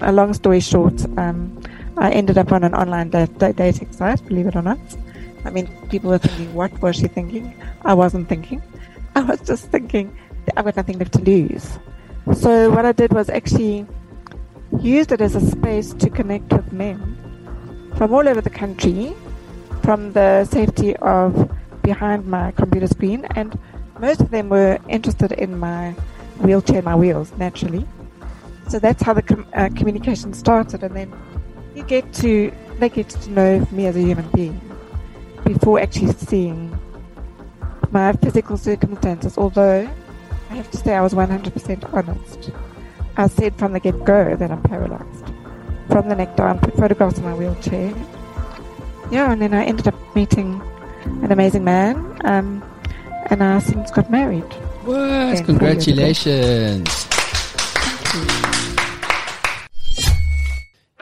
[0.00, 1.60] a long story short, um,
[1.96, 4.78] I ended up on an online da- da- dating site, believe it or not.
[5.44, 7.54] I mean, people were thinking, what was she thinking?
[7.82, 8.62] I wasn't thinking.
[9.14, 10.16] I was just thinking,
[10.56, 11.78] I've got nothing left to lose.
[12.34, 13.86] So what I did was actually
[14.80, 17.16] used it as a space to connect with men
[17.96, 19.14] from all over the country,
[19.82, 21.50] from the safety of
[21.82, 23.58] behind my computer screen, and
[23.98, 25.92] most of them were interested in my
[26.38, 27.86] wheelchair, my wheels, naturally.
[28.68, 31.12] So that's how the com- uh, communication started, and then
[31.74, 34.60] you get to they get to know me as a human being
[35.44, 36.78] before actually seeing
[37.90, 39.38] my physical circumstances.
[39.38, 39.88] Although
[40.50, 42.50] I have to say I was 100% honest.
[43.16, 45.24] I said from the get go that I'm paralyzed.
[45.88, 47.94] From the neck down, put photographs in my wheelchair.
[49.10, 50.60] Yeah, and then I ended up meeting
[51.22, 52.62] an amazing man, um,
[53.30, 54.44] and I since got married.
[54.84, 55.44] What?
[55.46, 57.07] Congratulations.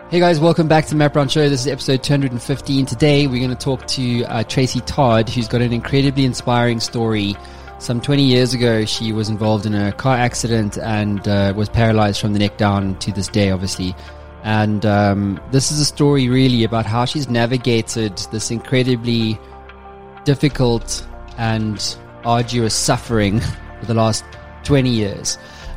[0.09, 1.49] Hey guys, welcome back to Matt Brown Show.
[1.49, 2.87] This is episode 215.
[2.87, 7.35] Today we're going to talk to uh, Tracy Todd, who's got an incredibly inspiring story.
[7.81, 12.21] Some 20 years ago, she was involved in a car accident and uh, was paralyzed
[12.21, 13.97] from the neck down to this day, obviously.
[14.45, 19.41] And um, this is a story really about how she's navigated this incredibly
[20.23, 21.05] difficult
[21.37, 23.41] and arduous suffering
[23.81, 24.25] for the last
[24.63, 25.37] 20 years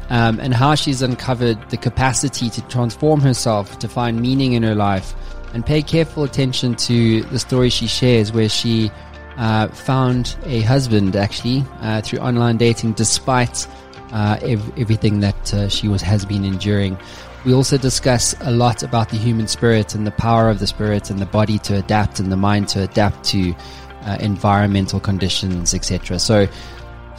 [0.09, 4.75] um, and how she's uncovered the capacity to transform herself, to find meaning in her
[4.75, 5.13] life,
[5.53, 8.91] and pay careful attention to the story she shares, where she
[9.37, 13.67] uh, found a husband actually uh, through online dating, despite
[14.11, 16.97] uh, ev- everything that uh, she was has been enduring.
[17.45, 21.09] We also discuss a lot about the human spirit and the power of the spirit
[21.09, 23.55] and the body to adapt and the mind to adapt to
[24.03, 26.19] uh, environmental conditions, etc.
[26.19, 26.47] So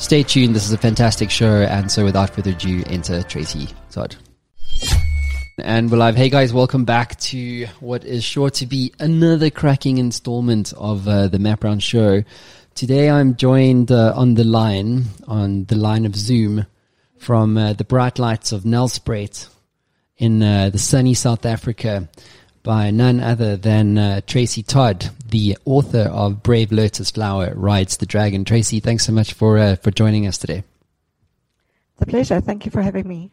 [0.00, 0.56] Stay tuned.
[0.56, 1.60] This is a fantastic show.
[1.60, 4.16] And so without further ado, enter Tracy Todd.
[5.58, 6.16] And we're live.
[6.16, 11.28] Hey guys, welcome back to what is sure to be another cracking installment of uh,
[11.28, 12.24] the Matt Brown Show.
[12.74, 16.64] Today I'm joined uh, on the line, on the line of Zoom,
[17.18, 19.50] from uh, the bright lights of Nelspruit
[20.16, 22.08] in uh, the sunny South Africa
[22.62, 28.06] by none other than uh, Tracy Todd, the author of Brave Lotus Flower Rides the
[28.06, 28.44] Dragon.
[28.44, 30.62] Tracy, thanks so much for uh, for joining us today.
[31.94, 32.40] It's a pleasure.
[32.40, 33.30] Thank you for having me.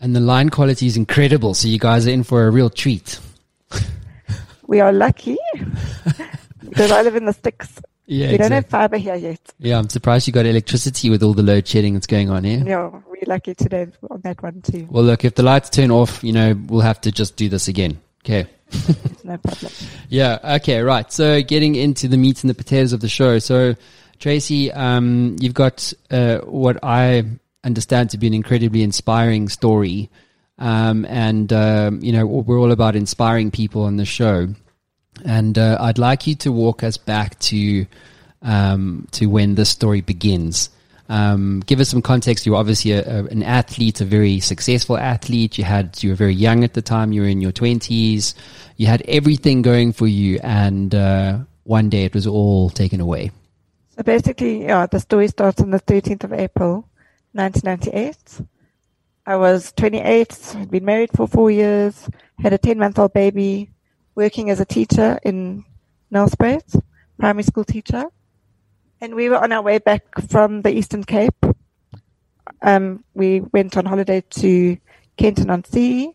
[0.00, 3.18] And the line quality is incredible, so you guys are in for a real treat.
[4.66, 5.38] we are lucky
[6.68, 7.80] because I live in the sticks.
[8.08, 8.38] Yeah, we exactly.
[8.38, 9.40] don't have fiber here yet.
[9.58, 12.62] Yeah, I'm surprised you got electricity with all the load shedding that's going on here.
[12.64, 14.86] Yeah, we're lucky today on that one too.
[14.90, 17.66] Well, look, if the lights turn off, you know, we'll have to just do this
[17.66, 18.00] again.
[18.24, 18.48] Okay.
[19.24, 19.72] No problem.
[20.08, 20.38] Yeah.
[20.56, 20.80] Okay.
[20.80, 21.10] Right.
[21.12, 23.38] So getting into the meat and the potatoes of the show.
[23.38, 23.74] So
[24.18, 27.24] Tracy, um, you've got uh, what I
[27.64, 30.10] understand to be an incredibly inspiring story,
[30.58, 34.48] um, and um, you know we're all about inspiring people on the show.
[35.24, 37.86] And uh, I'd like you to walk us back to
[38.42, 40.70] um, to when this story begins.
[41.08, 42.46] Um, give us some context.
[42.46, 45.58] You were obviously a, a, an athlete, a very successful athlete.
[45.58, 47.12] You had you were very young at the time.
[47.12, 48.34] You were in your twenties.
[48.76, 53.30] You had everything going for you, and uh, one day it was all taken away.
[53.96, 56.86] So basically, yeah, the story starts on the 13th of April,
[57.32, 58.46] 1998.
[59.24, 63.70] I was 28, had been married for four years, had a 10 month old baby,
[64.14, 65.64] working as a teacher in
[66.12, 66.82] Nelspruit,
[67.18, 68.04] primary school teacher.
[69.00, 71.44] And we were on our way back from the Eastern Cape.
[72.62, 74.78] Um, we went on holiday to
[75.16, 76.12] Kenton on Sea.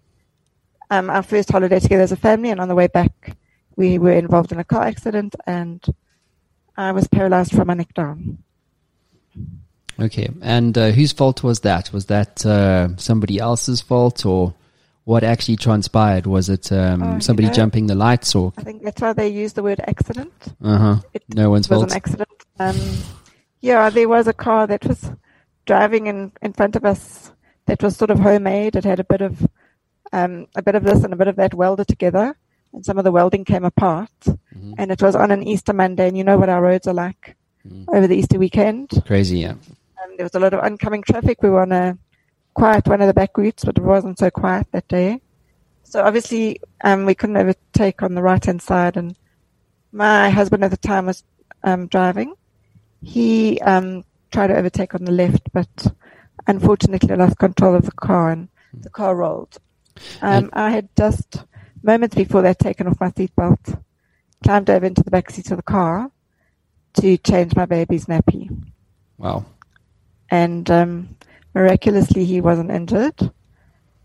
[0.90, 3.38] Um, our first holiday together as a family, and on the way back,
[3.78, 5.82] we were involved in a car accident, and
[6.76, 8.40] I was paralyzed from my neck down.
[10.00, 11.94] Okay, and uh, whose fault was that?
[11.94, 14.54] Was that uh, somebody else's fault, or
[15.06, 16.26] what actually transpired?
[16.28, 19.14] Was it um, Oh, somebody you know, jumping the lights, or I think that's why
[19.14, 20.34] they use the word accident.
[20.64, 20.96] uh huh?
[21.34, 21.84] No one's fault.
[21.86, 21.92] was fault.
[21.92, 22.30] an accident.
[22.60, 22.78] Um,
[23.62, 25.12] yeah, there was a car that was
[25.66, 27.32] driving in, in front of us
[27.66, 28.76] that was sort of homemade.
[28.76, 29.48] It had a bit of
[30.14, 32.36] um, a bit of this and a bit of that welded together,
[32.74, 34.10] and some of the welding came apart.
[34.26, 34.76] Mhm.
[34.78, 37.36] And it was on an Easter Monday, and you know what our roads are like
[37.68, 37.86] Mm.
[37.90, 38.90] over the Easter weekend.
[39.06, 39.52] Crazy, yeah.
[39.52, 41.44] Um, there was a lot of oncoming traffic.
[41.44, 41.96] We were on a
[42.54, 45.22] quiet one of the back routes, but it wasn't so quiet that day.
[45.84, 48.98] So obviously, um, we couldn't overtake on the right hand side.
[48.98, 49.16] And
[49.92, 51.24] my husband at the time was
[51.64, 52.34] um, driving.
[53.02, 55.88] He um, tried to overtake on the left, but
[56.48, 59.58] unfortunately lost control of the car and the car rolled.
[60.22, 61.44] Um, I had just
[61.84, 63.82] moments before that taken off my seatbelt,
[64.44, 66.10] climbed over into the back seat of the car
[66.94, 68.50] to change my baby's nappy
[69.18, 69.46] Wow.
[70.30, 71.16] and um,
[71.54, 73.32] miraculously he wasn't injured.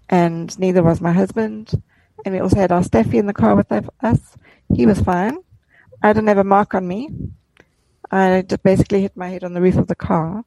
[0.09, 1.73] and neither was my husband.
[2.25, 4.37] And we also had our Staffy in the car with us.
[4.75, 5.39] He was fine.
[6.03, 7.11] I didn't have a mark on me.
[8.11, 10.45] I just basically hit my head on the roof of the car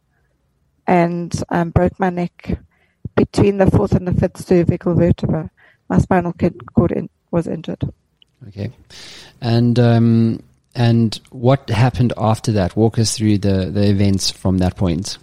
[0.87, 2.57] and um, broke my neck
[3.15, 5.51] between the fourth and the fifth cervical vertebra.
[5.89, 6.33] My spinal
[6.73, 7.83] cord in, was injured.
[8.47, 8.71] Okay,
[9.41, 10.43] and um,
[10.75, 12.75] and what happened after that?
[12.77, 15.17] Walk us through the the events from that point.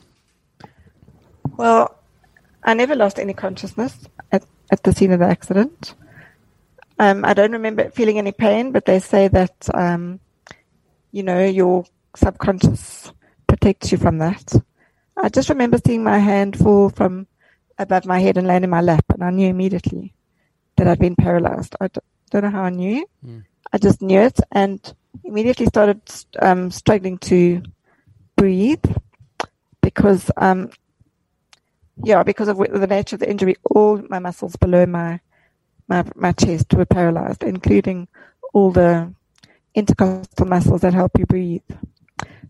[1.56, 1.96] Well,
[2.62, 3.96] I never lost any consciousness
[4.32, 5.94] at, at the scene of the accident.
[6.98, 10.20] Um, I don't remember feeling any pain, but they say that, um,
[11.12, 13.12] you know, your subconscious
[13.46, 14.54] protects you from that.
[15.16, 17.26] I just remember seeing my hand fall from
[17.78, 20.14] above my head and land in my lap, and I knew immediately
[20.76, 21.74] that I'd been paralyzed.
[21.80, 22.00] I d-
[22.30, 23.06] don't know how I knew.
[23.24, 23.44] Mm.
[23.72, 24.80] I just knew it and
[25.24, 26.00] immediately started
[26.40, 27.62] um, struggling to
[28.36, 28.84] breathe
[29.82, 30.70] because, um,
[32.04, 35.20] yeah, because of the nature of the injury, all my muscles below my
[35.88, 38.08] my, my chest were paralyzed, including
[38.52, 39.12] all the
[39.74, 41.62] intercostal muscles that help you breathe.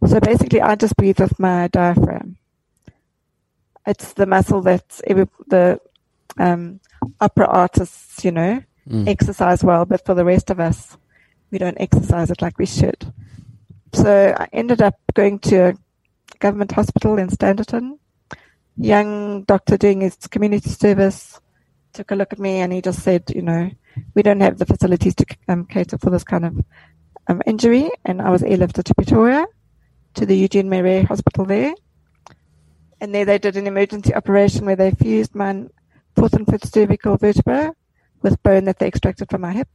[0.07, 2.39] So basically, I just breathe with my diaphragm.
[3.87, 5.81] It's the muscle that every, the
[6.39, 6.81] um,
[7.21, 9.09] opera artists, you know, mm.
[9.09, 10.97] exercise well, but for the rest of us,
[11.51, 13.13] we don't exercise it like we should.
[13.93, 15.75] So I ended up going to a
[16.39, 17.99] government hospital in Standerton.
[18.77, 21.41] Young doctor doing his community service
[21.93, 23.71] took a look at me and he just said, you know,
[24.15, 26.65] we don't have the facilities to um, cater for this kind of
[27.29, 27.91] um, injury.
[28.05, 29.47] And I was airlifted to Pretoria,
[30.15, 31.75] to the Eugene Marais Hospital there.
[33.01, 35.65] And there they did an emergency operation where they fused my
[36.15, 37.75] fourth and fifth cervical vertebra
[38.23, 39.69] with bone that they extracted from my hip.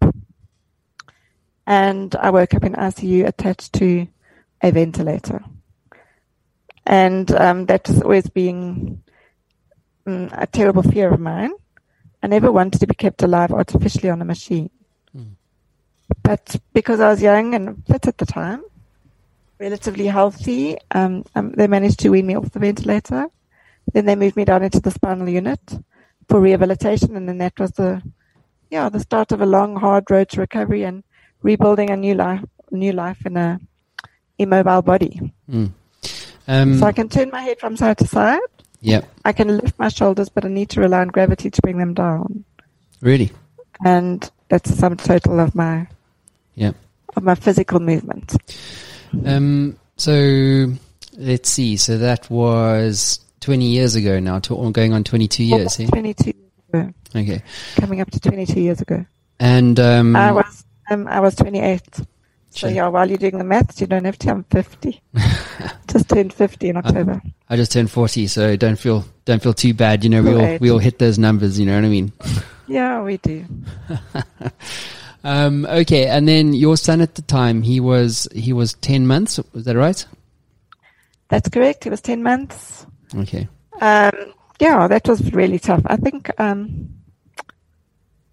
[1.67, 4.07] And I woke up in ICU attached to
[4.61, 5.43] a ventilator.
[6.85, 9.03] And um, that has always been
[10.05, 11.51] um, a terrible fear of mine.
[12.23, 14.69] I never wanted to be kept alive artificially on a machine.
[15.15, 15.35] Mm.
[16.23, 18.63] But because I was young and fit at the time,
[19.59, 23.27] relatively healthy, um, um, they managed to wean me off the ventilator.
[23.93, 25.59] Then they moved me down into the spinal unit
[26.27, 28.01] for rehabilitation, and then that was the,
[28.69, 31.03] yeah, the start of a long, hard road to recovery and
[31.41, 33.59] rebuilding a new life, new life in a
[34.37, 35.33] immobile body.
[35.49, 35.71] Mm.
[36.51, 38.39] Um, so I can turn my head from side to side.
[38.81, 39.01] Yeah.
[39.23, 41.93] I can lift my shoulders, but I need to rely on gravity to bring them
[41.93, 42.43] down.
[42.99, 43.31] Really?
[43.85, 45.87] And that's the sum total of my
[46.55, 46.73] yeah
[47.15, 48.35] of my physical movement.
[49.25, 49.77] Um.
[49.95, 50.73] So
[51.13, 51.77] let's see.
[51.77, 54.39] So that was twenty years ago now.
[54.39, 55.79] To, going on twenty two years.
[55.79, 55.87] Eh?
[55.87, 56.33] Twenty two.
[57.15, 57.41] Okay.
[57.75, 59.05] Coming up to twenty two years ago.
[59.39, 62.01] And um, I was um, I was twenty eight.
[62.53, 64.29] So yeah, while you're doing the maths, you don't have to.
[64.29, 65.01] I'm 50.
[65.87, 67.21] just turned 50 in October.
[67.23, 70.03] I, I, just turned 40, so don't feel don't feel too bad.
[70.03, 71.57] You know, we all we all hit those numbers.
[71.57, 72.11] You know what I mean?
[72.67, 73.43] Yeah, we do.
[75.25, 79.41] um, okay, and then your son at the time, he was he was 10 months.
[79.51, 80.05] Was that right?
[81.27, 81.83] That's correct.
[81.83, 82.85] He was 10 months.
[83.13, 83.49] Okay.
[83.81, 84.13] Um,
[84.61, 85.81] yeah, that was really tough.
[85.85, 86.31] I think.
[86.39, 86.91] Um,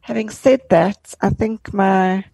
[0.03, 2.25] having said that, I think my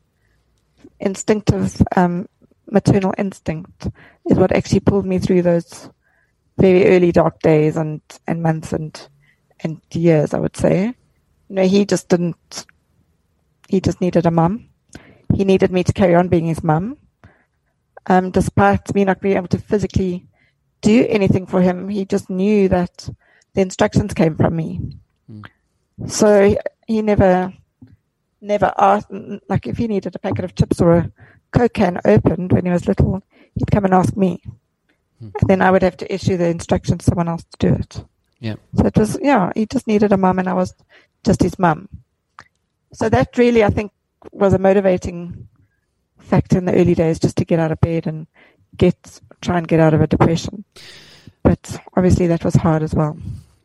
[1.04, 2.28] instinctive um,
[2.70, 3.88] maternal instinct
[4.28, 5.90] is what actually pulled me through those
[6.58, 9.08] very early dark days and, and months and
[9.64, 10.94] and years, I would say.
[11.48, 12.66] You know, he just didn't.
[13.68, 14.68] He just needed a mum.
[15.34, 16.98] He needed me to carry on being his mum.
[18.06, 20.26] Um, despite me not being able to physically
[20.82, 23.08] do anything for him, he just knew that
[23.54, 24.98] the instructions came from me.
[25.30, 25.44] Mm.
[26.06, 26.56] So
[26.86, 27.52] he never
[28.44, 29.10] never asked,
[29.48, 31.12] like if he needed a packet of chips or a
[31.52, 33.22] Coke can opened when he was little,
[33.54, 34.42] he'd come and ask me.
[35.20, 35.28] Hmm.
[35.40, 38.04] And then I would have to issue the instruction to someone else to do it.
[38.40, 38.56] Yeah.
[38.74, 40.74] So it was, yeah, he just needed a mum and I was
[41.24, 41.88] just his mum.
[42.92, 43.92] So that really, I think,
[44.32, 45.48] was a motivating
[46.18, 48.26] factor in the early days just to get out of bed and
[48.76, 50.64] get, try and get out of a depression.
[51.42, 53.16] But obviously that was hard as well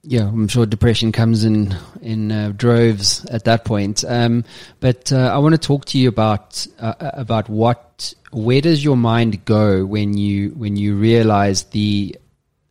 [0.10, 4.04] yeah, I'm sure depression comes in in uh, droves at that point.
[4.08, 4.44] Um,
[4.80, 8.84] but uh, I want to talk to you about uh, uh, about what where does
[8.84, 12.18] your mind go when you when you realize the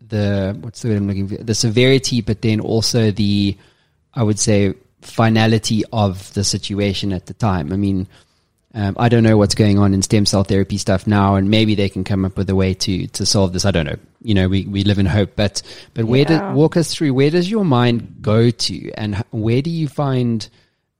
[0.08, 3.56] the what's the word I'm looking for the severity, but then also the
[4.14, 7.72] I would say finality of the situation at the time.
[7.72, 8.08] I mean,
[8.74, 11.74] um, I don't know what's going on in stem cell therapy stuff now, and maybe
[11.74, 13.64] they can come up with a way to to solve this.
[13.64, 13.96] I don't know.
[14.20, 15.62] You know, we, we live in hope, but
[15.94, 16.52] but where yeah.
[16.52, 17.14] walk us through?
[17.14, 20.48] Where does your mind go to, and where do you find?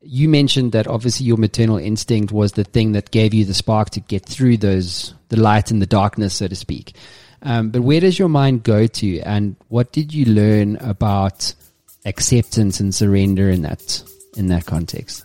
[0.00, 3.90] You mentioned that obviously your maternal instinct was the thing that gave you the spark
[3.90, 6.94] to get through those the light and the darkness, so to speak.
[7.42, 11.54] Um, but where does your mind go to, and what did you learn about
[12.08, 14.02] acceptance and surrender in that
[14.36, 15.24] in that context.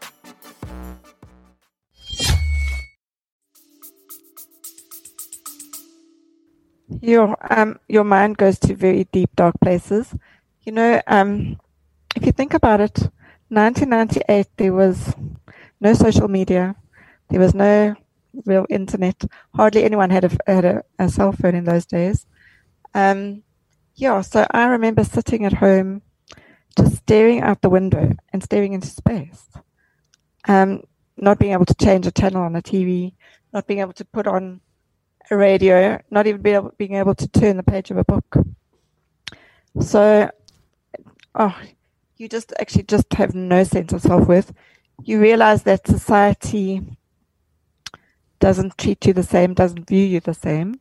[7.01, 10.15] Your um your mind goes to very deep dark places.
[10.63, 11.59] You know um
[12.15, 13.09] if you think about it
[13.49, 15.13] 1998 there was
[15.79, 16.75] no social media.
[17.29, 17.95] There was no
[18.45, 19.23] real internet.
[19.55, 22.25] Hardly anyone had a had a, a cell phone in those days.
[22.93, 23.43] Um
[23.95, 26.01] yeah so i remember sitting at home
[26.77, 29.49] just staring out the window and staring into space.
[30.47, 30.83] Um
[31.17, 33.13] not being able to change a channel on a tv
[33.53, 34.61] not being able to put on
[35.31, 38.37] a radio, not even be able, being able to turn the page of a book.
[39.79, 40.29] So,
[41.35, 41.57] oh,
[42.17, 44.53] you just actually just have no sense of self worth.
[45.03, 46.81] You realize that society
[48.39, 50.79] doesn't treat you the same, doesn't view you the same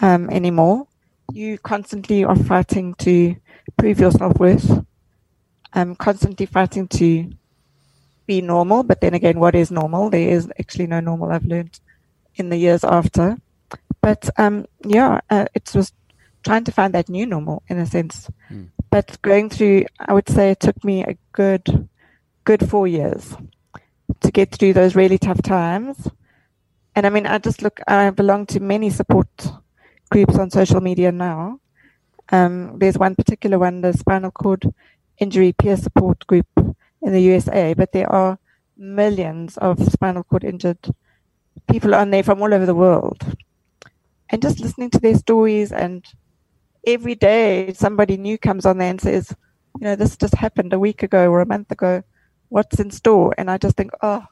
[0.00, 0.86] um, anymore.
[1.32, 3.36] You constantly are fighting to
[3.76, 4.84] prove your self worth,
[5.74, 7.30] um, constantly fighting to
[8.26, 8.84] be normal.
[8.84, 10.08] But then again, what is normal?
[10.08, 11.78] There is actually no normal, I've learned
[12.36, 13.36] in the years after.
[14.06, 15.92] But um, yeah, uh, it was
[16.44, 18.30] trying to find that new normal in a sense.
[18.48, 18.68] Mm.
[18.88, 21.88] But going through, I would say it took me a good,
[22.44, 23.34] good four years
[24.20, 26.08] to get through those really tough times.
[26.94, 29.26] And I mean, I just look, I belong to many support
[30.08, 31.58] groups on social media now.
[32.28, 34.72] Um, there's one particular one, the spinal cord
[35.18, 36.46] injury peer support group
[37.02, 38.38] in the USA, but there are
[38.76, 40.94] millions of spinal cord injured
[41.68, 43.36] people on there from all over the world
[44.30, 46.04] and just listening to their stories and
[46.86, 49.34] every day somebody new comes on there and says
[49.78, 52.02] you know this just happened a week ago or a month ago
[52.48, 53.34] what's in store?
[53.38, 54.24] And i just think oh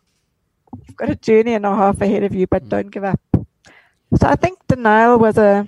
[0.86, 2.68] you've got a journey and a half ahead of you but mm.
[2.68, 3.20] don't give up.
[3.34, 5.66] So i think denial was a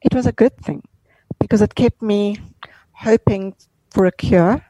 [0.00, 0.82] it was a good thing
[1.40, 2.38] because it kept me
[2.92, 3.54] hoping
[3.90, 4.64] for a cure.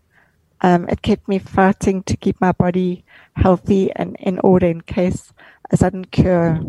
[0.61, 3.05] Um, it kept me fighting to keep my body
[3.37, 5.33] healthy and in order in case
[5.71, 6.61] a sudden cure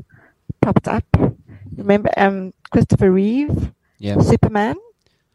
[0.62, 1.06] popped up.
[1.76, 4.20] Remember um, Christopher Reeve, yeah.
[4.20, 4.76] Superman?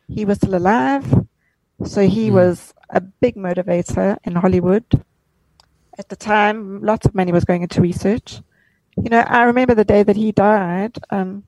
[0.09, 1.27] He was still alive.
[1.85, 2.35] So he mm.
[2.35, 4.85] was a big motivator in Hollywood.
[5.99, 8.41] At the time, lots of money was going into research.
[8.97, 10.99] You know, I remember the day that he died.
[11.11, 11.45] Um,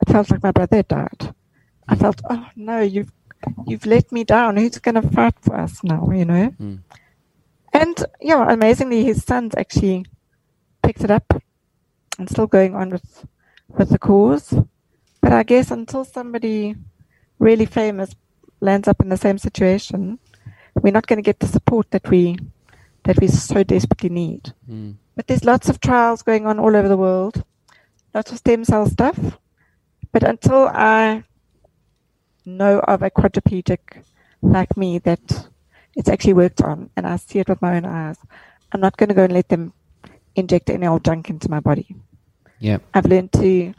[0.00, 1.34] it felt like my brother died.
[1.88, 2.00] I hmm.
[2.00, 3.12] felt, oh no, you've
[3.66, 4.56] you've let me down.
[4.56, 6.08] Who's going to fight for us now?
[6.10, 6.54] You know.
[6.60, 6.80] Mm.
[7.72, 10.06] And yeah, amazingly, his sons actually
[10.82, 11.35] picked it up
[12.18, 13.26] and still going on with
[13.68, 14.54] with the cause.
[15.20, 16.76] But I guess until somebody
[17.38, 18.14] really famous
[18.60, 20.18] lands up in the same situation,
[20.74, 22.38] we're not going to get the support that we
[23.04, 24.52] that we so desperately need.
[24.68, 24.96] Mm.
[25.14, 27.44] But there's lots of trials going on all over the world,
[28.14, 29.38] lots of stem cell stuff.
[30.12, 31.24] But until I
[32.44, 34.04] know of a quadriplegic
[34.42, 35.48] like me that
[35.96, 38.18] it's actually worked on and I see it with my own eyes,
[38.72, 39.72] I'm not going to go and let them
[40.36, 41.96] inject any old junk into my body.
[42.58, 42.78] Yeah.
[42.94, 43.74] I've learned to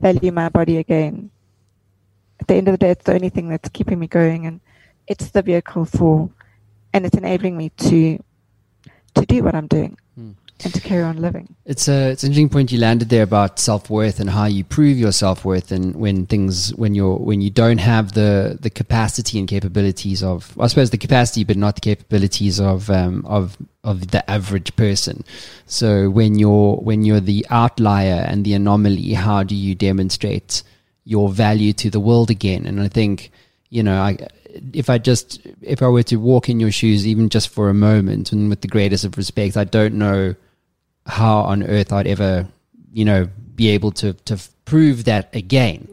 [0.00, 1.30] value my body again.
[2.40, 4.60] At the end of the day, it's the only thing that's keeping me going, and
[5.06, 6.30] it's the vehicle for,
[6.92, 8.22] and it's enabling me to,
[9.14, 9.98] to do what I'm doing.
[10.18, 11.54] Mm and to carry on living.
[11.64, 14.64] It's a it's an interesting point you landed there about self worth and how you
[14.64, 18.70] prove your self worth and when things when you're when you don't have the the
[18.70, 23.56] capacity and capabilities of I suppose the capacity but not the capabilities of um, of
[23.84, 25.24] of the average person.
[25.66, 30.62] So when you're when you're the outlier and the anomaly, how do you demonstrate
[31.04, 32.66] your value to the world again?
[32.66, 33.30] And I think
[33.70, 34.18] you know I
[34.72, 37.74] if I just if I were to walk in your shoes even just for a
[37.74, 40.34] moment and with the greatest of respect, I don't know
[41.10, 42.46] how on earth I'd ever,
[42.92, 45.88] you know, be able to to prove that again.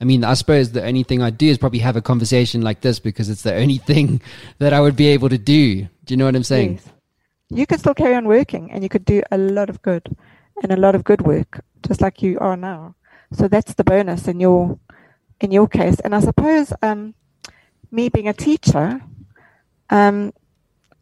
[0.00, 2.80] I mean, I suppose the only thing I'd do is probably have a conversation like
[2.80, 4.20] this because it's the only thing
[4.58, 5.82] that I would be able to do.
[5.82, 6.74] Do you know what I'm saying?
[6.74, 6.88] Yes.
[7.50, 10.16] You could still carry on working and you could do a lot of good
[10.62, 12.94] and a lot of good work, just like you are now.
[13.32, 14.78] So that's the bonus in your
[15.40, 15.98] in your case.
[16.00, 17.14] And I suppose um,
[17.90, 19.00] me being a teacher,
[19.90, 20.32] um,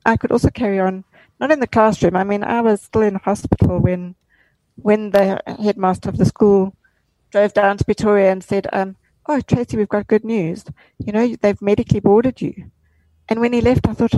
[0.06, 1.04] I could also carry on
[1.40, 2.16] not in the classroom.
[2.16, 4.14] I mean, I was still in hospital when
[4.76, 6.74] when the headmaster of the school
[7.32, 10.64] drove down to Pretoria and said, um, "Oh, Tracy, we've got good news.
[10.98, 12.70] You know, they've medically boarded you."
[13.28, 14.14] And when he left, I thought,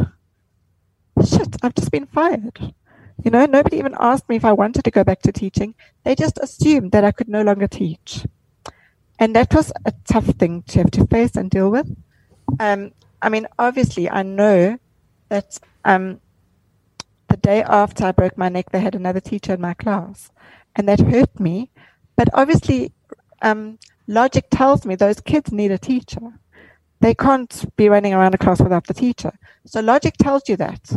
[1.24, 2.74] "Shit, I've just been fired."
[3.22, 5.74] You know, nobody even asked me if I wanted to go back to teaching.
[6.04, 8.24] They just assumed that I could no longer teach.
[9.18, 11.94] And that was a tough thing to have to face and deal with.
[12.58, 14.78] Um, I mean, obviously, I know
[15.28, 16.20] that um,
[17.30, 20.30] the day after I broke my neck, they had another teacher in my class,
[20.76, 21.70] and that hurt me.
[22.16, 22.92] But obviously,
[23.42, 26.20] um, logic tells me those kids need a teacher.
[27.00, 29.32] They can't be running around a class without the teacher.
[29.64, 30.92] So logic tells you that.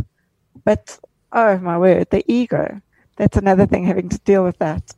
[0.65, 0.99] But
[1.31, 2.81] oh my word, the ego.
[3.15, 4.93] That's another thing having to deal with that.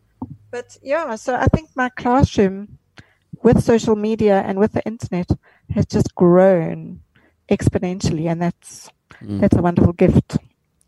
[0.50, 2.80] But yeah, so I think my classroom
[3.44, 5.30] with social media and with the internet
[5.74, 7.02] has just grown
[7.52, 8.90] exponentially and that's
[9.22, 9.40] mm.
[9.40, 10.38] that's a wonderful gift.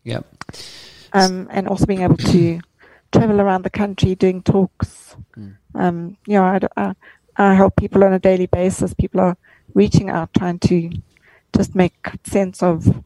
[0.04, 0.20] Yeah.
[1.12, 2.60] Um, and also being able to
[3.12, 5.16] travel around the country doing talks.
[5.36, 5.56] Mm.
[5.74, 6.94] Um, you know, I, I,
[7.36, 8.94] I help people on a daily basis.
[8.94, 9.36] People are
[9.74, 10.90] reaching out, trying to
[11.56, 13.02] just make sense of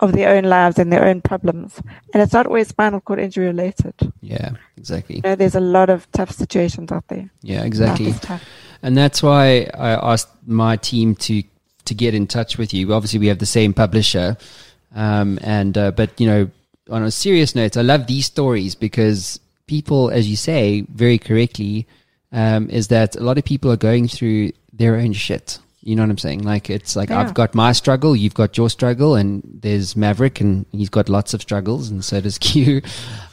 [0.00, 1.80] of their own lives and their own problems.
[2.12, 3.94] And it's not always spinal cord injury related.
[4.20, 5.16] Yeah, exactly.
[5.16, 7.30] You know, there's a lot of tough situations out there.
[7.42, 8.14] Yeah, exactly.
[8.82, 11.42] And that's why I asked my team to
[11.86, 12.92] to get in touch with you.
[12.92, 14.36] Obviously, we have the same publisher,
[14.96, 16.50] um, and uh, but you know,
[16.90, 19.38] on a serious note, I love these stories because
[19.68, 21.86] people, as you say very correctly,
[22.32, 26.02] um, is that a lot of people are going through their own shit you know
[26.02, 26.42] what I'm saying?
[26.42, 27.20] Like it's like yeah.
[27.20, 31.32] I've got my struggle, you've got your struggle, and there's Maverick, and he's got lots
[31.32, 32.82] of struggles, and so does Q,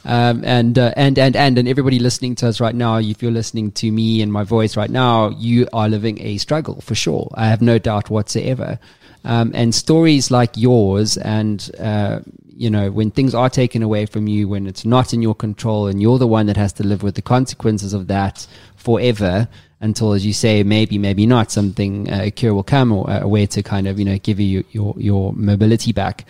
[0.04, 2.98] um, and uh, and and and and everybody listening to us right now.
[2.98, 6.80] If you're listening to me and my voice right now, you are living a struggle
[6.80, 7.28] for sure.
[7.34, 8.78] I have no doubt whatsoever.
[9.24, 12.20] Um, and stories like yours, and uh,
[12.56, 15.86] you know, when things are taken away from you, when it's not in your control,
[15.86, 19.48] and you're the one that has to live with the consequences of that forever
[19.80, 23.28] until, as you say, maybe, maybe not, something, uh, a cure will come or a
[23.28, 26.24] way to kind of, you know, give you your, your mobility back.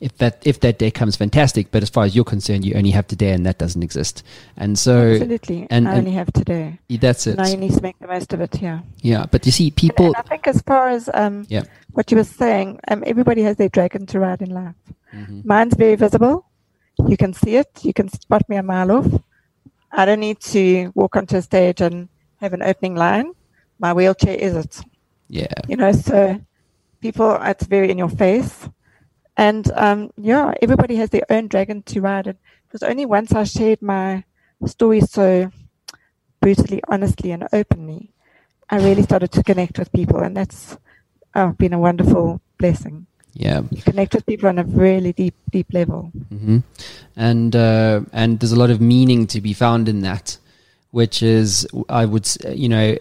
[0.00, 1.70] If that, if that day comes, fantastic.
[1.70, 4.22] But as far as you're concerned, you only have today and that doesn't exist.
[4.56, 5.12] And so.
[5.12, 5.66] Absolutely.
[5.68, 6.78] And, I only have today.
[6.88, 7.36] That's it.
[7.36, 8.80] Now you need to make the most of it, yeah.
[9.02, 9.26] Yeah.
[9.30, 10.06] But you see, people.
[10.06, 11.64] And, and I think as far as um, yeah.
[11.92, 14.74] what you were saying, um, everybody has their dragon to ride in life.
[15.12, 15.42] Mm-hmm.
[15.44, 16.46] Mine's very visible.
[17.06, 17.68] You can see it.
[17.82, 19.06] You can spot me a mile off.
[19.92, 23.32] I don't need to walk onto a stage and have an opening line.
[23.78, 24.80] My wheelchair is it.
[25.28, 25.52] Yeah.
[25.68, 26.40] You know, so
[27.00, 28.68] people, it's very in your face.
[29.40, 32.26] And um, yeah, everybody has their own dragon to ride.
[32.26, 32.36] It
[32.72, 34.22] was only once I shared my
[34.66, 35.50] story so
[36.40, 38.12] brutally, honestly, and openly,
[38.68, 40.18] I really started to connect with people.
[40.18, 40.76] And that's
[41.34, 43.06] oh, been a wonderful blessing.
[43.32, 46.12] Yeah, you connect with people on a really deep, deep level.
[46.14, 46.58] Mm-hmm.
[47.16, 50.36] And uh, and there's a lot of meaning to be found in that
[50.90, 52.96] which is I would you know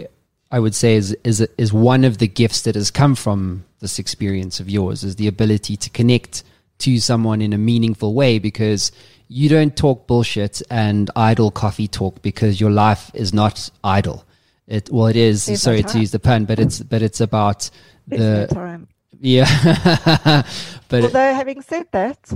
[0.51, 3.99] I would say is is is one of the gifts that has come from this
[3.99, 6.43] experience of yours is the ability to connect
[6.79, 8.91] to someone in a meaningful way because
[9.27, 14.25] you don't talk bullshit and idle coffee talk because your life is not idle.
[14.67, 17.69] It well it is sorry to use the pun, but it's but it's about
[18.07, 18.87] the time.
[19.19, 20.43] yeah.
[20.89, 22.31] but although having said that,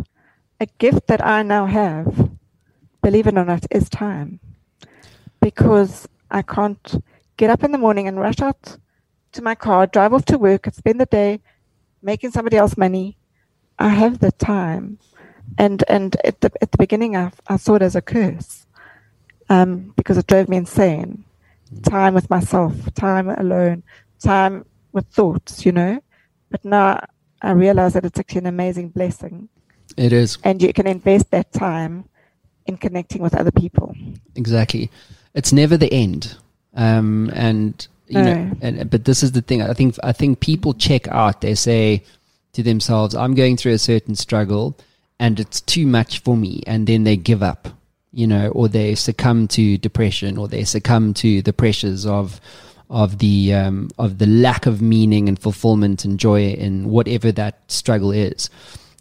[0.60, 2.32] a gift that I now have,
[3.02, 4.40] believe it or not, is time
[5.42, 7.04] because I can't
[7.38, 8.78] get up in the morning and rush out
[9.34, 11.40] to my car, drive off to work, and spend the day
[12.02, 13.18] making somebody else money.
[13.80, 15.00] I have the time,
[15.58, 18.66] and and at the at the beginning, I, I saw it as a curse,
[19.50, 21.26] um, because it drove me insane.
[21.82, 23.82] Time with myself, time alone,
[24.20, 26.00] time with thoughts, you know.
[26.52, 27.04] But now
[27.42, 29.50] I realize that it's actually an amazing blessing.
[29.98, 32.08] It is, and you can invest that time
[32.68, 33.96] in connecting with other people.
[34.36, 34.92] Exactly
[35.34, 36.38] it's never the end.
[36.76, 38.34] Um, and you no.
[38.34, 39.62] know, and, but this is the thing.
[39.62, 41.42] I think I think people check out.
[41.42, 42.04] They say
[42.54, 44.78] to themselves, "I'm going through a certain struggle,
[45.20, 47.68] and it's too much for me," and then they give up.
[48.12, 52.40] You know, or they succumb to depression, or they succumb to the pressures of
[52.90, 57.60] of the um, of the lack of meaning and fulfillment and joy in whatever that
[57.68, 58.50] struggle is.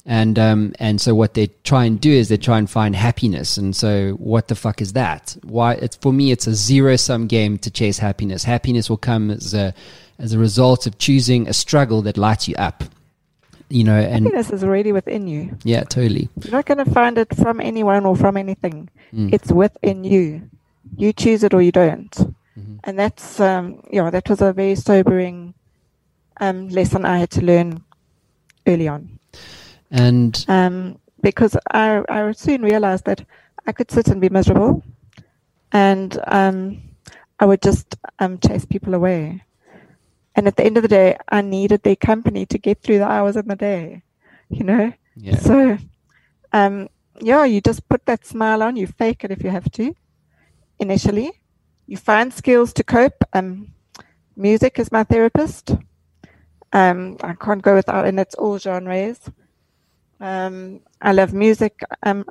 [0.05, 3.57] And um, and so what they try and do is they try and find happiness.
[3.57, 5.37] And so what the fuck is that?
[5.45, 5.75] Why?
[5.75, 8.43] It's for me, it's a zero sum game to chase happiness.
[8.43, 9.73] Happiness will come as a
[10.19, 12.83] as a result of choosing a struggle that lights you up.
[13.69, 15.57] You know, and Happiness is already within you.
[15.65, 16.29] yeah, totally.
[16.43, 18.91] You're not going to find it from anyone or from anything.
[19.15, 19.33] Mm.
[19.33, 20.51] It's within you.
[20.97, 22.11] You choose it or you don't.
[22.11, 22.77] Mm-hmm.
[22.85, 25.55] And that's, um, yeah, that was a very sobering
[26.39, 27.83] um, lesson I had to learn
[28.67, 29.19] early on.
[29.93, 33.25] And Um, because I, I soon realized that
[33.67, 34.83] I could sit and be miserable
[35.73, 36.83] and um,
[37.39, 39.45] I would just um, chase people away.
[40.35, 43.09] And at the end of the day, I needed their company to get through the
[43.09, 44.03] hours in the day,
[44.49, 44.93] you know?
[45.17, 45.79] yeah, So,
[46.53, 46.89] um,
[47.21, 48.77] yeah, you just put that smile on.
[48.77, 49.95] You fake it if you have to.
[50.79, 51.33] Initially,
[51.87, 53.25] you find skills to cope.
[53.33, 53.75] Um,
[54.37, 55.77] music is my therapist.
[56.73, 59.21] Um, I can't go without, and it's all genres.
[60.23, 61.83] Um, I love music.
[62.05, 62.25] Um,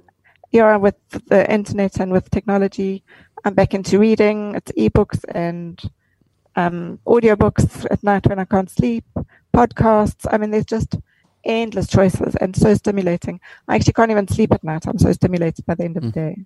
[0.51, 0.95] yeah, with
[1.27, 3.03] the internet and with technology,
[3.43, 4.55] I'm back into reading.
[4.55, 5.79] It's ebooks and
[6.55, 9.05] um, audiobooks at night when I can't sleep,
[9.53, 10.25] podcasts.
[10.31, 10.95] I mean, there's just
[11.43, 13.41] endless choices and so stimulating.
[13.67, 14.87] I actually can't even sleep at night.
[14.87, 16.37] I'm so stimulated by the end of the day.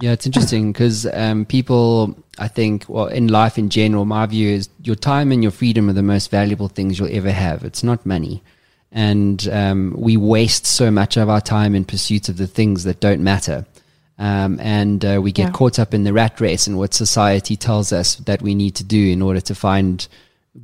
[0.00, 4.50] Yeah, it's interesting because um, people, I think, well, in life in general, my view
[4.50, 7.64] is your time and your freedom are the most valuable things you'll ever have.
[7.64, 8.42] It's not money.
[8.96, 12.98] And um, we waste so much of our time in pursuit of the things that
[12.98, 13.66] don't matter.
[14.18, 15.50] Um, and uh, we get Yeah.
[15.50, 18.84] caught up in the rat race and what society tells us that we need to
[18.84, 20.08] do in order to find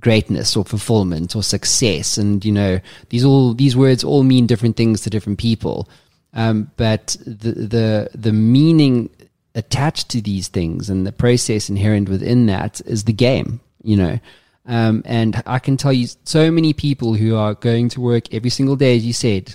[0.01, 2.17] greatness or fulfillment or success.
[2.17, 5.87] And, you know, these all, these words all mean different things to different people.
[6.33, 9.11] Um, but the, the, the meaning
[9.55, 14.19] attached to these things and the process inherent within that is the game, you know.
[14.65, 18.51] Um, and I can tell you so many people who are going to work every
[18.51, 19.55] single day, as you said,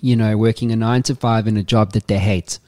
[0.00, 2.58] you know, working a nine to five in a job that they hate,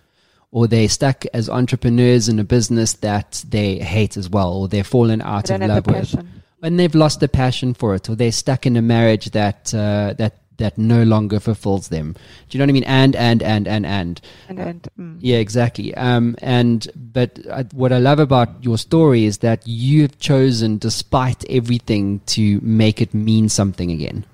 [0.50, 4.84] or they're stuck as entrepreneurs in a business that they hate as well, or they're
[4.84, 6.14] fallen out of love with
[6.62, 10.14] and they've lost the passion for it, or they're stuck in a marriage that uh,
[10.18, 12.12] that that no longer fulfills them.
[12.48, 12.84] Do you know what I mean?
[12.84, 15.92] And and and and and And, and mm, yeah, exactly.
[15.94, 20.78] Um, and but I, what I love about your story is that you have chosen,
[20.78, 24.24] despite everything, to make it mean something again.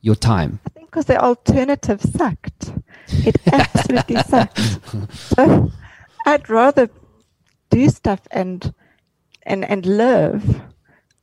[0.00, 0.60] Your time.
[0.66, 2.72] I think because the alternative sucked.
[3.08, 4.60] It absolutely sucked.
[5.14, 5.70] So
[6.26, 6.90] I'd rather
[7.70, 8.74] do stuff and
[9.44, 10.60] and and live.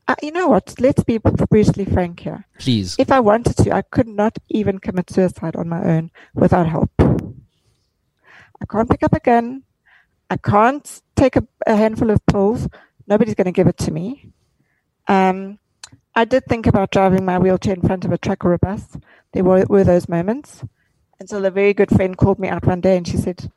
[0.08, 0.76] Uh, you know what?
[0.80, 2.46] Let's be brutally frank here.
[2.60, 2.96] Please.
[3.00, 6.92] If I wanted to, I could not even commit suicide on my own without help.
[7.00, 9.64] I can't pick up a gun.
[10.30, 12.68] I can't take a, a handful of pills.
[13.08, 14.32] Nobody's going to give it to me.
[15.08, 15.60] Um,
[16.16, 18.98] I did think about driving my wheelchair in front of a truck or a bus.
[19.34, 20.64] There were, were those moments
[21.20, 23.52] until a very good friend called me out one day and she said,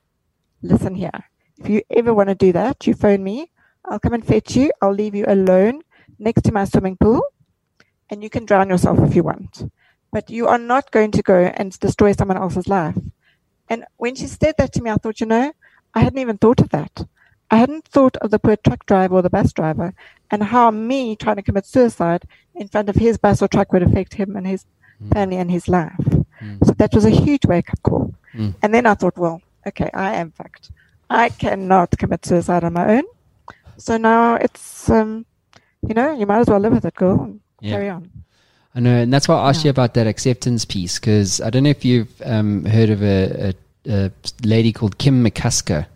[0.63, 1.25] Listen here,
[1.59, 3.53] if you ever want to do that, you phone me.
[3.85, 4.73] I'll come and fetch you.
[4.83, 5.83] I'll leave you alone
[6.19, 7.23] next to my swimming pool
[8.11, 9.71] and you can drown yourself if you want.
[10.11, 12.97] But you are not going to go and destroy someone else's life.
[13.69, 15.53] And when she said that to me, I thought, you know,
[15.95, 17.07] I hadn't even thought of that.
[17.51, 19.95] I hadn't thought of the poor truck driver or the bus driver
[20.31, 23.83] and how me trying to commit suicide in front of his bus or truck would
[23.83, 24.67] affect him and his
[25.13, 26.05] family and his life.
[26.65, 28.15] So that was a huge wake up call.
[28.35, 28.55] Mm.
[28.63, 30.71] And then I thought, well, okay, I am fucked.
[31.11, 33.05] I cannot commit suicide on my own.
[33.77, 35.25] So now it's, um,
[35.87, 37.71] you know, you might as well live with it, girl, and Yeah.
[37.73, 38.11] carry on.
[38.75, 39.69] I know, and that's why I asked Yeah.
[39.69, 43.55] you about that acceptance piece because I don't know if you've um, heard of a,
[43.87, 44.11] a, a
[44.45, 45.87] lady called Kim McCusker.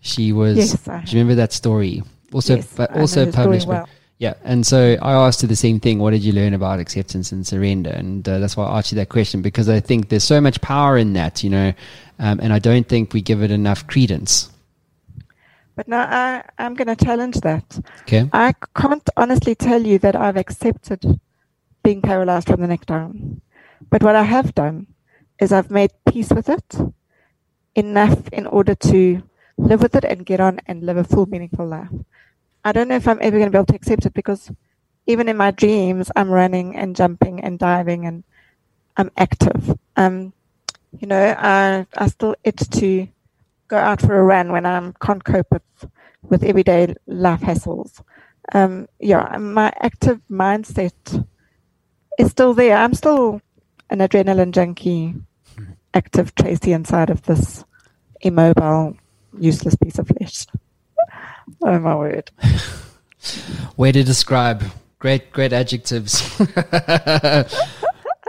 [0.00, 0.56] She was.
[0.56, 2.02] Yes, I do you remember that story?
[2.32, 3.66] Also, Yes, but also published.
[3.66, 3.88] by- well.
[4.18, 5.98] Yeah, and so I asked her the same thing.
[5.98, 7.90] What did you learn about acceptance and surrender?
[7.90, 10.58] And uh, that's why I asked you that question because I think there's so much
[10.62, 11.74] power in that, you know,
[12.18, 14.48] um, and I don't think we give it enough credence.
[15.76, 17.78] But now I, I'm going to challenge that.
[18.02, 18.28] Okay.
[18.32, 21.20] I can't honestly tell you that I've accepted
[21.84, 23.42] being paralyzed from the neck down.
[23.90, 24.88] But what I have done
[25.38, 26.74] is I've made peace with it
[27.74, 29.22] enough in order to
[29.58, 31.92] live with it and get on and live a full, meaningful life.
[32.64, 34.50] I don't know if I'm ever going to be able to accept it because
[35.06, 38.24] even in my dreams, I'm running and jumping and diving and
[38.96, 39.78] I'm active.
[39.94, 40.32] Um,
[40.98, 43.06] you know, I, I still itch to
[43.68, 45.90] go out for a run when I can't cope with,
[46.22, 48.02] with everyday life hassles.
[48.52, 51.26] Um, yeah, my active mindset
[52.18, 52.76] is still there.
[52.76, 53.40] I'm still
[53.90, 55.14] an adrenaline junkie,
[55.94, 57.64] active Tracy inside of this
[58.20, 58.96] immobile,
[59.38, 60.46] useless piece of flesh.
[61.62, 62.30] oh my word.
[63.76, 64.62] Way to describe.
[64.98, 66.36] Great, great adjectives.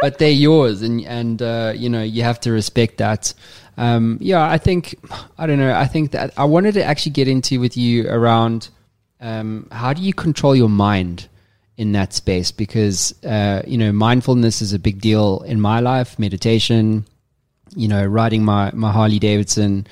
[0.02, 3.34] but they're yours, and and uh, you know you have to respect that.
[3.78, 4.96] Um, yeah, I think
[5.38, 5.74] I don't know.
[5.74, 8.70] I think that I wanted to actually get into with you around
[9.22, 11.28] um, how do you control your mind
[11.78, 16.18] in that space because uh, you know mindfulness is a big deal in my life.
[16.18, 17.06] Meditation,
[17.76, 19.86] you know, riding my my Harley Davidson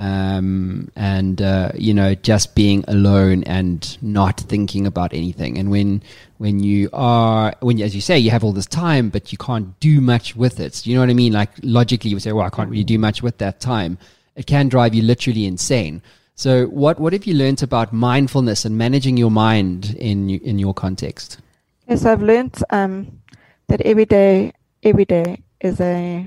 [0.00, 5.58] um, and uh, you know just being alone and not thinking about anything.
[5.58, 6.02] And when
[6.38, 9.78] when you are when as you say you have all this time, but you can't
[9.78, 10.86] do much with it.
[10.86, 11.34] You know what I mean?
[11.34, 13.98] Like logically, you would say, "Well, I can't really do much with that time."
[14.36, 16.00] It can drive you literally insane.
[16.34, 20.72] So, what what have you learned about mindfulness and managing your mind in in your
[20.72, 21.38] context?
[21.86, 23.20] Yes, I've learned um,
[23.68, 26.26] that every day, every day is a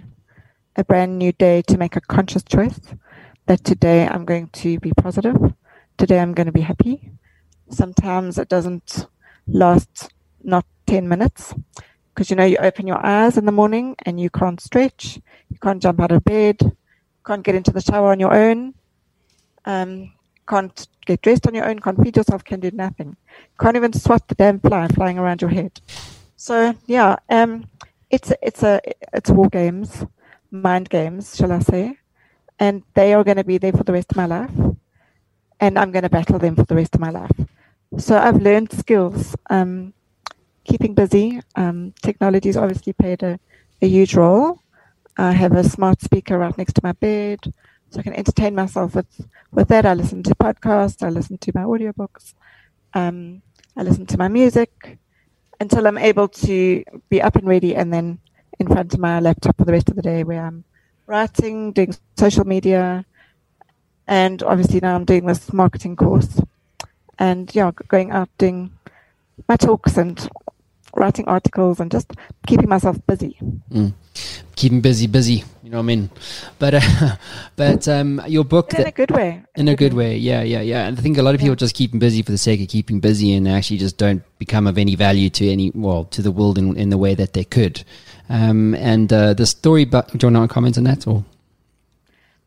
[0.75, 2.79] a brand new day to make a conscious choice
[3.45, 5.53] that today I'm going to be positive.
[5.97, 7.11] Today I'm going to be happy.
[7.69, 9.07] Sometimes it doesn't
[9.47, 11.53] last not 10 minutes
[12.13, 15.57] because you know you open your eyes in the morning and you can't stretch, you
[15.61, 16.57] can't jump out of bed,
[17.25, 18.73] can't get into the shower on your own,
[19.65, 20.11] um,
[20.47, 23.15] can't get dressed on your own, can't feed yourself, can do nothing,
[23.59, 25.79] can't even swat the damn fly flying around your head.
[26.35, 27.67] So yeah, um,
[28.09, 28.79] it's it's a
[29.13, 30.05] it's war games,
[30.51, 31.97] mind games, shall I say?
[32.59, 34.51] And they are going to be there for the rest of my life.
[35.59, 37.39] And i'm going to battle them for the rest of my life.
[37.97, 39.35] So i've learned skills.
[39.49, 39.93] Um,
[40.65, 41.41] keeping busy.
[41.55, 43.39] Um, technology has obviously played a,
[43.81, 44.59] a, huge role.
[45.17, 47.39] I have a smart speaker right next to my bed
[47.89, 49.85] so i can entertain myself with, with that.
[49.85, 51.03] I listen to podcasts.
[51.03, 52.33] I listen to my audiobooks.
[52.93, 53.41] Um,
[53.75, 54.97] i listen to my music
[55.59, 58.19] until i'm able to be up and ready and then
[58.59, 60.63] in front of my laptop for the rest of the day where i'm
[61.13, 63.05] writing, doing social media,
[64.07, 66.41] and obviously now I'm doing this marketing course.
[67.19, 68.71] And yeah, going out doing
[69.47, 70.17] my talks and
[70.95, 72.11] writing articles and just
[72.47, 73.37] keeping myself busy.
[73.71, 73.93] Mm.
[74.55, 75.43] Keeping busy, busy.
[75.63, 76.09] You know what I mean?
[76.57, 77.15] But uh,
[77.55, 79.43] but um, your book in a good way.
[79.55, 80.87] In a good way, yeah, yeah, yeah.
[80.87, 81.65] And I think a lot of people yeah.
[81.65, 84.79] just keeping busy for the sake of keeping busy and actually just don't become of
[84.79, 87.83] any value to any well to the world in, in the way that they could.
[88.29, 91.05] Um, and uh, the story, but do you want to comment on that?
[91.07, 91.23] Or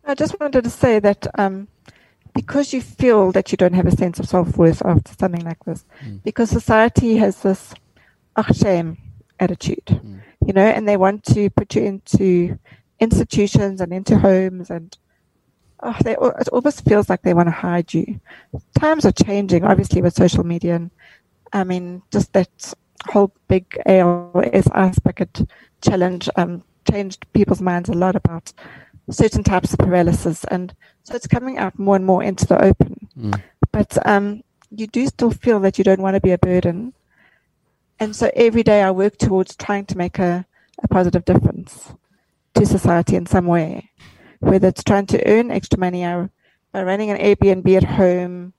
[0.05, 1.69] I just wanted to say that um,
[2.35, 5.63] because you feel that you don't have a sense of self worth after something like
[5.65, 6.23] this, mm.
[6.23, 7.75] because society has this
[8.37, 8.99] oh, shame
[9.39, 10.21] attitude, mm.
[10.47, 12.59] you know, and they want to put you into
[13.01, 14.97] institutions and into homes and
[15.81, 18.21] oh, they, it almost feels like they want to hide you.
[18.79, 20.77] Times are changing, obviously, with social media.
[20.77, 20.91] And
[21.53, 22.75] I mean, just that
[23.07, 25.49] whole big ALS ice bucket
[25.83, 28.53] challenge um, changed people's minds a lot about
[29.11, 30.45] certain types of paralysis.
[30.45, 33.09] And so it's coming out more and more into the open.
[33.19, 33.43] Mm.
[33.73, 36.93] But um, you do still feel that you don't want to be a burden.
[37.99, 40.47] And so every day I work towards trying to make a,
[40.83, 41.95] a positive difference
[42.55, 43.91] to society in some way,
[44.41, 46.03] whether it's trying to earn extra money
[46.73, 48.53] by running an Airbnb at home,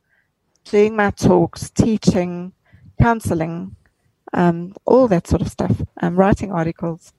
[0.65, 2.51] doing my talks, teaching,
[2.99, 3.75] counseling,
[4.33, 7.13] um, all that sort of stuff, um, writing articles.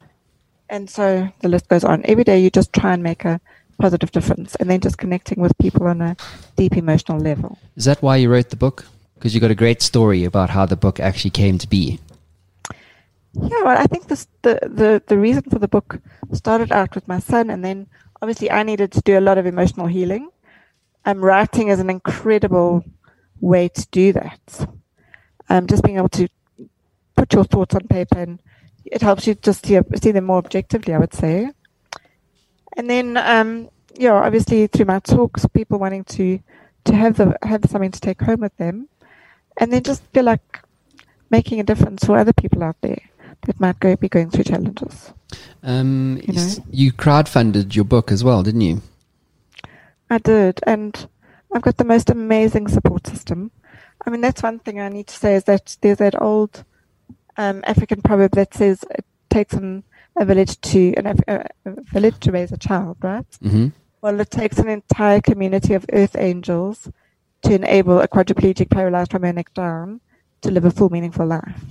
[0.68, 2.02] And so the list goes on.
[2.04, 3.40] Every day you just try and make a
[3.78, 6.16] positive difference and then just connecting with people on a
[6.56, 7.58] deep emotional level.
[7.76, 8.86] Is that why you wrote the book?
[9.14, 11.98] Because you got a great story about how the book actually came to be.
[13.34, 16.00] Yeah, well, I think this, the, the, the reason for the book
[16.32, 17.86] started out with my son, and then
[18.20, 20.28] obviously I needed to do a lot of emotional healing.
[21.04, 22.84] Um, writing is an incredible
[23.40, 24.68] way to do that.
[25.48, 26.28] Um, just being able to
[27.28, 28.40] put your thoughts on paper and
[28.84, 31.50] it helps you just see, see them more objectively, I would say.
[32.76, 36.40] And then, um, yeah, obviously through my talks, people wanting to
[36.84, 38.88] to have the have something to take home with them,
[39.58, 40.60] and then just feel like
[41.28, 43.00] making a difference for other people out there
[43.42, 45.12] that might go be going through challenges.
[45.62, 46.48] Um, you, know?
[46.70, 48.80] you crowdfunded your book as well, didn't you?
[50.08, 51.08] I did, and
[51.52, 53.50] I've got the most amazing support system.
[54.06, 56.64] I mean, that's one thing I need to say is that there's that old
[57.38, 59.84] um, African proverb that says it takes an,
[60.16, 63.30] a village to an, a, a, village to raise a child, right?
[63.42, 63.68] Mm-hmm.
[64.02, 66.90] Well, it takes an entire community of earth angels
[67.42, 70.00] to enable a quadriplegic paralyzed from her neck down
[70.42, 71.64] to live a full, meaningful life.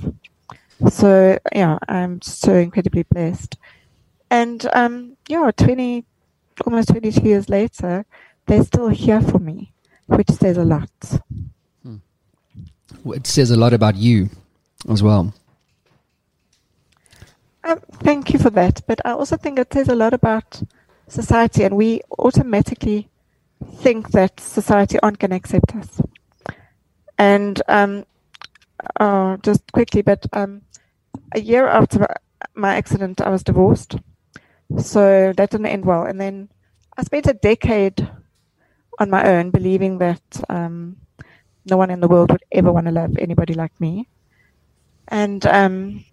[0.90, 3.58] So, yeah, I'm so incredibly blessed.
[4.30, 6.06] And, um, yeah, 20,
[6.66, 8.06] almost 22 years later,
[8.46, 9.74] they're still here for me,
[10.06, 10.90] which says a lot.
[11.84, 11.98] Hmm.
[13.06, 14.30] It says a lot about you
[14.90, 15.34] as well.
[17.68, 18.82] Um, thank you for that.
[18.88, 20.64] But I also think it says a lot about
[21.10, 23.10] society, and we automatically
[23.80, 26.02] think that society aren't going to accept us.
[27.18, 28.06] And um,
[28.98, 30.62] uh, just quickly, but um,
[31.34, 32.08] a year after
[32.56, 33.98] my accident, I was divorced.
[34.78, 36.04] So that didn't end well.
[36.04, 36.50] And then
[36.98, 38.10] I spent a decade
[39.00, 40.98] on my own, believing that um,
[41.66, 44.08] no one in the world would ever want to love anybody like me.
[45.10, 46.06] And um,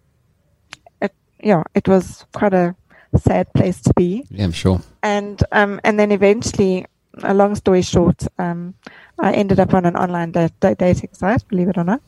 [1.43, 2.75] yeah, it was quite a
[3.17, 4.25] sad place to be.
[4.31, 4.81] Yeah, I'm sure.
[5.03, 6.87] And um, and then eventually,
[7.23, 8.75] a long story short, um,
[9.19, 11.47] I ended up on an online da- da- dating site.
[11.49, 12.03] Believe it or not.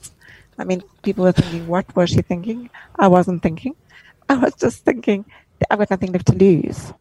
[0.58, 3.74] I mean, people were thinking, "What was she thinking?" I wasn't thinking.
[4.28, 5.24] I was just thinking,
[5.70, 6.92] I've got nothing left to lose.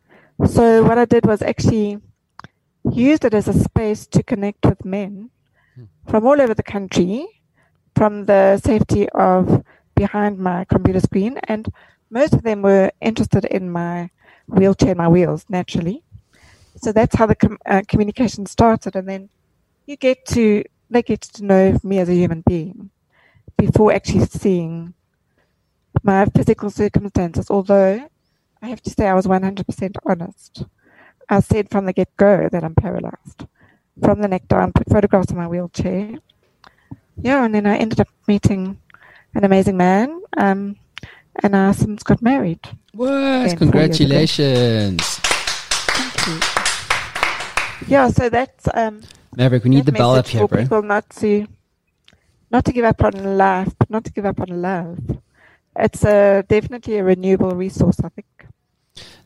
[0.47, 1.99] So what I did was actually
[2.91, 5.31] used it as a space to connect with men
[6.07, 7.25] from all over the country,
[7.95, 9.63] from the safety of
[9.95, 11.67] behind my computer screen, and
[12.09, 14.09] most of them were interested in my
[14.47, 16.03] wheelchair, my wheels, naturally.
[16.77, 19.29] So that's how the com- uh, communication started, and then
[19.85, 22.91] you get to they get to know me as a human being
[23.57, 24.93] before actually seeing
[26.03, 27.49] my physical circumstances.
[27.49, 28.07] Although
[28.61, 30.63] I have to say I was 100% honest.
[31.29, 33.47] I said from the get go that I'm paralyzed.
[34.03, 36.17] From the neck down, put photographs of my wheelchair.
[37.17, 38.79] Yeah, and then I ended up meeting
[39.33, 40.75] an amazing man, um,
[41.43, 42.59] and I since got married.
[42.93, 43.09] What?
[43.09, 43.59] four years ago.
[43.59, 45.01] Congratulations.
[45.93, 46.39] Thank you.
[47.87, 49.01] Yeah, so that's um,
[49.35, 50.61] Maverick, we need that the bell up here, for bro.
[50.61, 51.47] people not to
[52.51, 54.99] not to give up on life, but not to give up on love.
[55.75, 58.27] It's a definitely a renewable resource, I think.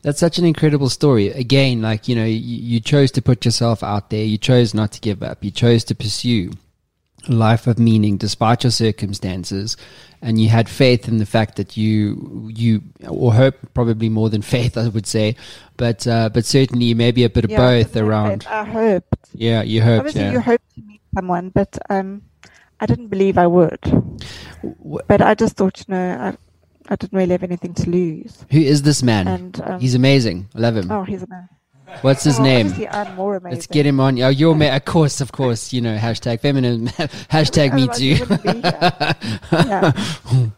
[0.02, 1.28] That's such an incredible story.
[1.28, 4.24] Again, like, you know, you, you chose to put yourself out there.
[4.24, 5.44] You chose not to give up.
[5.44, 6.50] You chose to pursue
[7.28, 9.76] a life of meaning despite your circumstances.
[10.22, 14.42] And you had faith in the fact that you, you, or hope, probably more than
[14.42, 15.34] faith, I would say,
[15.78, 18.46] but, uh, but certainly maybe a bit of Yeah, both around.
[18.48, 19.30] I hoped.
[19.32, 19.98] Yeah, you hoped.
[20.00, 20.32] Obviously, Yeah.
[20.32, 22.20] you hope to meet someone, but um,
[22.80, 23.78] I didn't believe I would.
[24.62, 26.36] Wh- But I just thought, you know, I,
[26.92, 28.44] I didn't really have anything to lose.
[28.50, 29.26] Who is this man?
[29.26, 30.48] And um, He's amazing.
[30.54, 30.90] I love him.
[30.92, 31.48] oh, he's a man.
[32.02, 32.86] What's his Well, name?
[32.90, 33.56] I'm more amazing.
[33.56, 34.20] Let's get him on.
[34.22, 35.72] Oh, you're ma- of course, of course.
[35.72, 36.86] You know, hashtag feminine,
[37.30, 38.20] hashtag me too.
[38.24, 39.16] wouldn't be here.
[39.52, 40.50] yeah.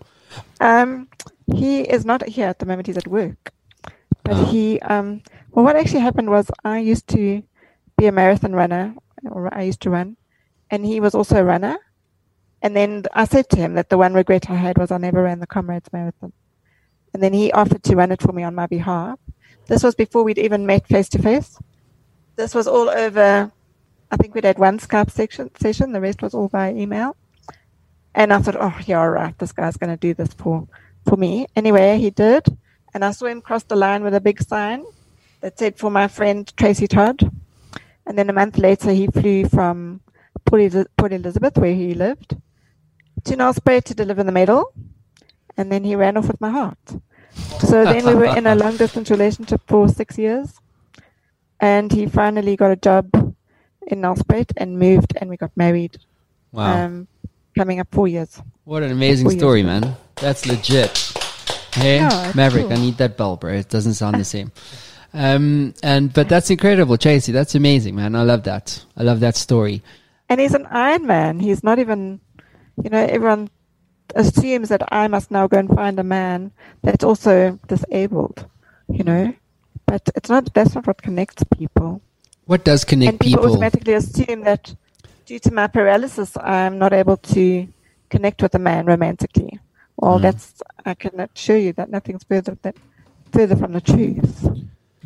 [0.61, 1.09] Um,
[1.55, 2.87] he is not here at the moment.
[2.87, 3.53] He's at work.
[4.25, 4.45] But Oh.
[4.47, 7.43] he, um, well, what actually happened was I used to
[7.99, 8.95] be a marathon runner,
[9.29, 10.17] or I used to run,
[10.71, 11.77] and he was also a runner.
[12.63, 15.25] And then I said to him that the one regret I had was I never
[15.25, 16.33] ran the Comrades Marathon.
[17.13, 19.19] And then he offered to run it for me on my behalf.
[19.67, 21.59] This was before we'd even met face to face.
[22.37, 23.51] This was all over.
[24.11, 25.93] I think we'd had one Skype section, session.
[25.93, 27.17] The rest was all by email.
[28.15, 30.69] And I thought, oh, yeah, all right, this guy's going to do this for,
[31.07, 31.47] for me.
[31.57, 32.47] Anyway, he did.
[32.93, 34.85] And I saw him cross the line with a big sign
[35.41, 37.31] that said, for my friend Tracy Todd.
[38.07, 40.01] And then a month later, he flew from
[40.45, 40.61] Port,
[41.13, 42.37] Elizabeth, where he lived,
[43.25, 44.75] to Nelspruit to deliver the medal.
[45.57, 46.97] And then he ran off with my heart.
[47.61, 50.53] So then we were in a long distance relationship for six years.
[51.61, 53.09] And he finally got a job
[53.87, 55.99] in Nelspruit and moved, and we got married
[56.53, 56.85] Wow.
[56.87, 57.09] um,
[57.57, 58.41] coming up four years.
[58.65, 59.69] what an amazing four story, ago.
[59.69, 59.97] man.
[60.17, 61.13] That's legit.
[61.73, 62.73] Hey, Yeah, Maverick, cool.
[62.75, 63.55] I need that bell, bro.
[63.55, 64.53] It doesn't sound the same.
[65.15, 67.33] Um, and, but that's incredible, Tracy.
[67.33, 68.15] That's amazing, man.
[68.15, 68.85] I love that.
[68.97, 69.83] I love that story.
[70.29, 71.39] And he's an Iron Man.
[71.41, 72.21] He's not even,
[72.83, 73.51] you know, everyone
[74.15, 78.47] assumes that I must now go and find a man that's also disabled,
[78.89, 79.35] you know.
[79.87, 82.01] But it's not, that's not what connects people.
[82.47, 83.53] What does connect and people, people?
[83.53, 84.75] automatically assume that
[85.27, 87.69] due to my paralysis, I'm not able to
[88.11, 89.59] connect with a man romantically.
[89.97, 90.23] Well, Mm.
[90.23, 92.75] that's, I can assure you that nothing's further, than,
[93.33, 94.49] further from the truth.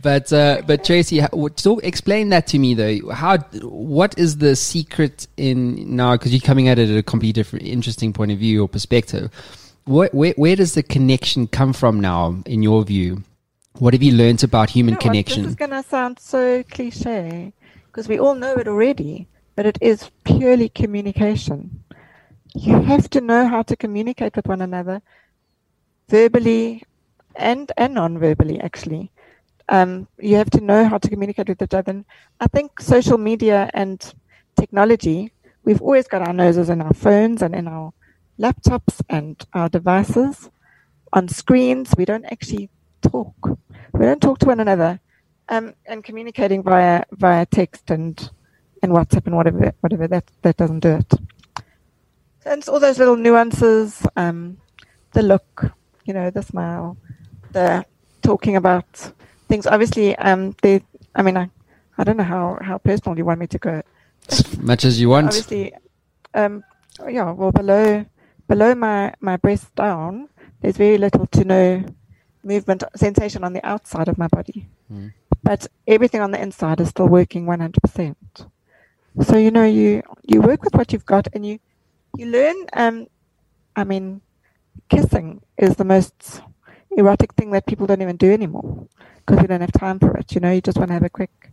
[0.06, 1.20] But uh, but Tracy,
[1.56, 3.10] so explain that to me though.
[3.10, 6.12] How what is the secret in now?
[6.12, 9.32] Because you're coming at it at a completely different, interesting point of view or perspective.
[9.84, 13.24] What where where does the connection come from now, in your view?
[13.80, 15.26] What have you learnt about human You know what?
[15.26, 15.44] This connection?
[15.44, 17.52] is going to sound so cliche
[17.88, 21.82] because we all know it already, but it is purely communication.
[22.54, 25.02] You have to know how to communicate with one another
[26.08, 26.84] verbally
[27.34, 29.10] and, and non verbally, actually.
[29.68, 31.90] Um, you have to know how to communicate with each other.
[31.90, 32.04] And
[32.40, 34.00] I think social media and
[34.56, 35.32] technology,
[35.64, 37.92] we've always got our noses in our phones and in our
[38.38, 40.50] laptops and our devices
[41.12, 41.94] on screens.
[41.96, 42.70] We don't actually
[43.02, 43.34] talk.
[43.92, 45.00] We don't talk to one another.
[45.48, 48.30] Um, and communicating via via text and
[48.82, 51.12] and WhatsApp and whatever whatever that that doesn't do it.
[52.44, 54.58] And it's all those little nuances, um,
[55.12, 55.72] the look,
[56.04, 56.96] you know, the smile,
[57.52, 57.84] the
[58.22, 59.12] talking about
[59.48, 59.66] things.
[59.66, 60.82] Obviously, um, they.
[61.14, 61.50] I mean, I,
[61.98, 63.82] I don't know how how personal you want me to go.
[64.28, 65.28] As much as you want.
[65.28, 65.72] Obviously,
[66.34, 66.64] um,
[67.08, 67.30] yeah.
[67.30, 68.04] Well, below
[68.48, 70.28] below my my breast down,
[70.60, 71.84] there's very little to no
[72.42, 75.12] movement sensation on the outside of my body, mm.
[75.42, 78.14] but everything on the inside is still working 100%.
[79.22, 81.58] So you know you you work with what you've got, and you
[82.16, 82.56] you learn.
[82.72, 83.06] Um,
[83.74, 84.20] I mean,
[84.88, 86.42] kissing is the most
[86.96, 88.88] erotic thing that people don't even do anymore
[89.26, 90.32] because we don't have time for it.
[90.32, 91.50] You know, you just want to have a quick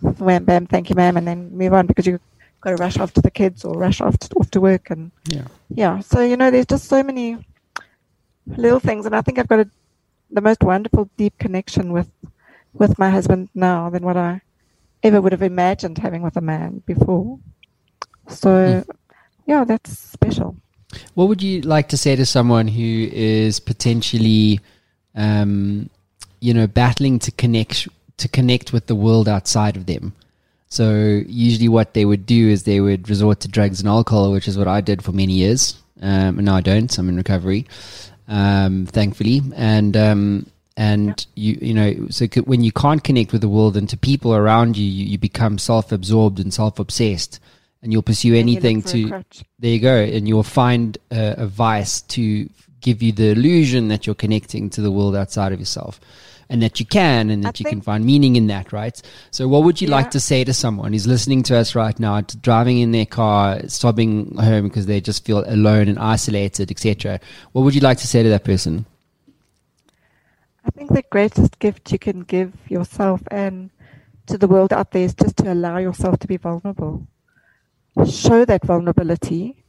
[0.00, 2.20] wham bam, thank you, ma'am, and then move on because you've
[2.60, 5.12] got to rush off to the kids or rush off to, off to work and
[5.28, 6.00] yeah, yeah.
[6.00, 7.38] So you know, there's just so many
[8.46, 9.70] little things, and I think I've got a,
[10.30, 12.10] the most wonderful, deep connection with
[12.74, 14.42] with my husband now than what I
[15.02, 17.38] ever would have imagined having with a man before.
[18.28, 18.88] So, mm.
[19.46, 20.56] yeah, that's special.
[21.14, 24.60] What would you like to say to someone who is potentially,
[25.14, 25.90] um,
[26.40, 30.14] you know, battling to connect to connect with the world outside of them?
[30.68, 34.48] So usually, what they would do is they would resort to drugs and alcohol, which
[34.48, 35.80] is what I did for many years.
[36.00, 36.98] Um, and now I don't.
[36.98, 37.66] I'm in recovery,
[38.28, 39.40] um, thankfully.
[39.54, 43.88] And um, and you you know so when you can't connect with the world and
[43.88, 47.40] to people around you you, you become self-absorbed and self-obsessed
[47.82, 49.24] and you'll pursue and anything to
[49.58, 52.48] there you go and you'll find a, a, vice to
[52.86, 56.00] give you the illusion that you're connecting to the world outside of yourself
[56.48, 58.96] and that you can and that I you can find meaning in that right
[59.30, 59.96] so what would you yeah.
[59.98, 63.68] like to say to someone who's listening to us right now driving in their car
[63.68, 67.18] sobbing home because they just feel alone and isolated etc
[67.52, 68.86] what would you like to say to that person
[70.66, 73.70] I think the greatest gift you can give yourself and
[74.26, 77.06] to the world out there is just to allow yourself to be vulnerable.
[78.10, 79.62] Show that vulnerability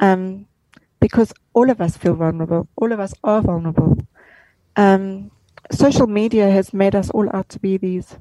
[0.00, 0.46] um,
[1.04, 2.66] because all of us feel vulnerable.
[2.76, 3.98] All of us are vulnerable.
[4.74, 5.30] Um,
[5.70, 8.16] social media has made us all out to be these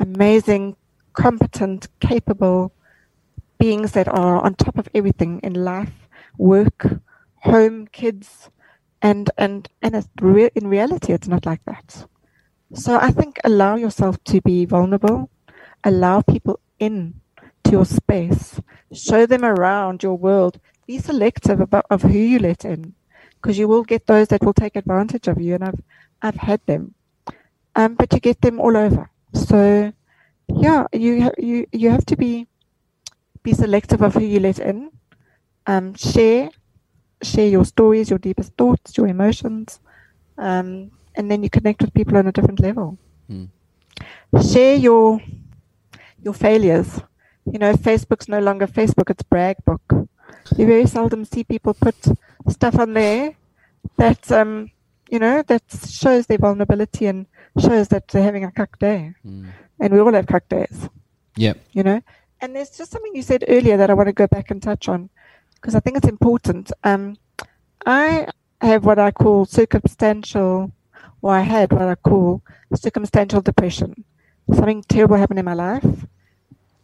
[0.00, 0.74] amazing,
[1.12, 2.72] competent, capable
[3.56, 6.88] beings that are on top of everything in life, work,
[7.36, 8.50] home, kids,
[9.00, 12.06] and and and re- in reality it's not like that
[12.72, 15.28] so i think allow yourself to be vulnerable
[15.82, 17.14] allow people in
[17.64, 18.60] to your space
[18.92, 22.94] show them around your world be selective about of who you let in
[23.36, 25.80] because you will get those that will take advantage of you and i've
[26.22, 26.94] i've had them
[27.74, 29.92] um, but you get them all over so
[30.48, 32.46] yeah you you you have to be
[33.42, 34.90] be selective of who you let in
[35.66, 36.50] um, share
[37.22, 39.80] share your stories, your deepest thoughts, your emotions,
[40.38, 42.98] um, and then you connect with people on a different level.
[43.30, 43.48] Mm.
[44.52, 45.20] Share your
[46.22, 47.00] your failures.
[47.44, 50.01] You know, Facebook's no longer Facebook; it's brag book.
[50.56, 51.96] You very seldom see people put
[52.48, 53.34] stuff on there
[53.96, 54.70] that um,
[55.10, 57.26] you know that shows their vulnerability and
[57.60, 59.14] shows that they're having a cuck day.
[59.26, 59.48] Mm.
[59.80, 60.88] And we all have cuck days.
[61.36, 61.54] Yeah.
[61.72, 62.02] You know,
[62.40, 64.88] and there's just something you said earlier that I want to go back and touch
[64.88, 65.10] on
[65.54, 66.72] because I think it's important.
[66.82, 67.16] Um,
[67.86, 68.26] I
[68.60, 70.72] have what I call circumstantial,
[71.20, 72.42] or I had what I call
[72.74, 74.04] circumstantial depression.
[74.52, 76.06] Something terrible happened in my life.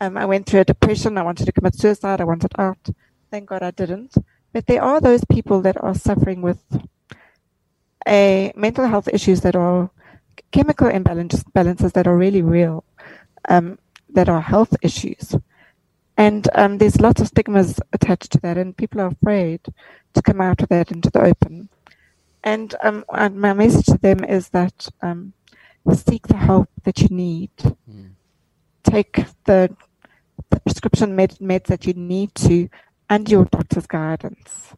[0.00, 1.18] Um, I went through a depression.
[1.18, 2.20] I wanted to commit suicide.
[2.20, 2.88] I wanted out.
[3.30, 4.14] Thank God I didn't.
[4.52, 6.58] But there are those people that are suffering with
[8.06, 9.90] a mental health issues that are
[10.50, 12.84] chemical imbalances that are really real,
[13.48, 15.34] um, that are health issues.
[16.16, 19.60] And um, there's lots of stigmas attached to that, and people are afraid
[20.14, 21.68] to come out of that into the open.
[22.42, 25.34] And, um, and my message to them is that um,
[25.92, 27.50] seek the help that you need.
[27.58, 28.12] Mm.
[28.82, 29.76] Take the,
[30.50, 32.68] the prescription med- meds that you need to,
[33.11, 34.74] and your doctor's guidance.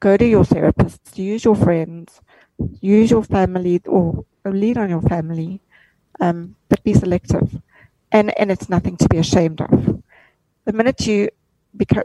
[0.00, 1.18] Go to your therapist.
[1.18, 2.20] Use your friends.
[2.80, 5.60] Use your family, or, lean on your family,
[6.20, 7.60] um, but be selective.
[8.10, 10.02] And and it's nothing to be ashamed of
[10.64, 11.28] the minute you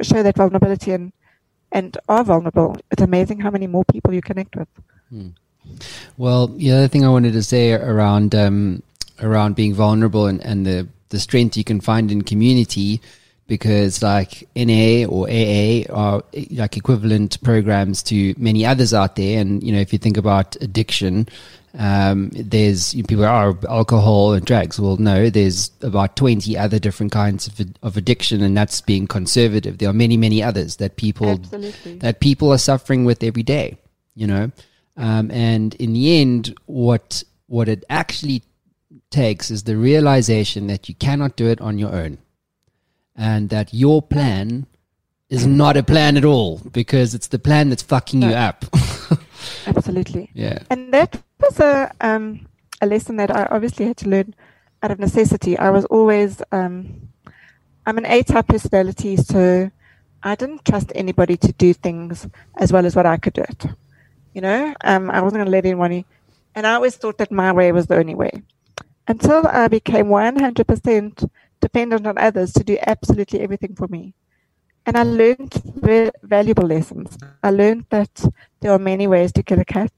[0.02, 1.12] show that vulnerability and
[1.72, 4.70] and are vulnerable, it's amazing how many more people you connect with.
[5.10, 5.30] Hmm.
[6.16, 8.84] Well, the other thing I wanted to say around um,
[9.22, 13.02] around being vulnerable and, and the the strength you can find in community
[13.48, 19.40] because like NA or AA are like equivalent programs to many others out there.
[19.40, 21.28] And, you know, if you think about addiction,
[21.78, 24.80] um, there's people are oh, alcohol and drugs.
[24.80, 29.78] Well, no, there's about 20 other different kinds of, of addiction, and that's being conservative.
[29.78, 31.98] There are many, many others that people Absolutely.
[32.00, 33.78] that people are suffering with every day.
[34.16, 34.52] You know,
[34.96, 38.44] um, and in the end, what what it actually
[39.12, 42.18] takes is the realization that you cannot do it on your own,
[43.18, 44.68] and that your plan
[45.30, 48.64] is not a plan at all because it's the plan that's fucking you up.
[49.68, 50.30] Absolutely.
[50.34, 50.60] Yeah.
[50.70, 52.48] And that was a um,
[52.82, 54.36] a lesson that I obviously had to learn
[54.84, 55.58] out of necessity.
[55.58, 57.10] I was always um,
[57.86, 59.72] I'm an A-type personality, so
[60.24, 63.66] I didn't trust anybody to do things as well as what I could do it.
[64.34, 66.04] You know, um, I wasn't going to let anyone
[66.54, 68.44] And I always thought that my way was the only way.
[69.08, 71.30] Until I became 100%
[71.60, 74.14] dependent on others to do absolutely everything for me.
[74.86, 77.18] And I learned very valuable lessons.
[77.44, 78.24] I learned that
[78.62, 79.92] there are many ways to kill a cat.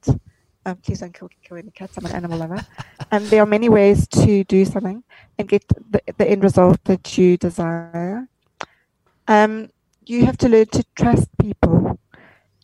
[0.66, 1.98] Um, please don't kill, kill any cats.
[1.98, 2.66] I'm an animal lover.
[3.12, 5.04] and there are many ways to do something
[5.38, 8.28] and get the, the end result that you desire.
[9.28, 9.70] Um,
[10.06, 12.00] you have to learn to trust people,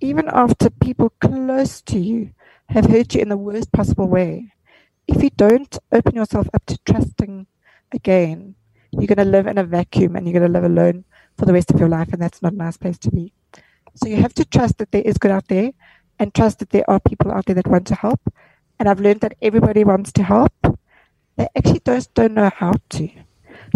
[0.01, 2.31] even after people close to you
[2.69, 4.51] have hurt you in the worst possible way,
[5.07, 7.45] if you don't open yourself up to trusting
[7.91, 8.55] again,
[8.99, 11.05] you're going to live in a vacuum and you're going to live alone
[11.37, 13.33] for the rest of your life, and that's not a nice place to be.
[13.95, 15.71] So you have to trust that there is good out there
[16.19, 18.21] and trust that there are people out there that want to help.
[18.79, 20.53] And I've learned that everybody wants to help.
[21.37, 23.09] They actually just don't know how to.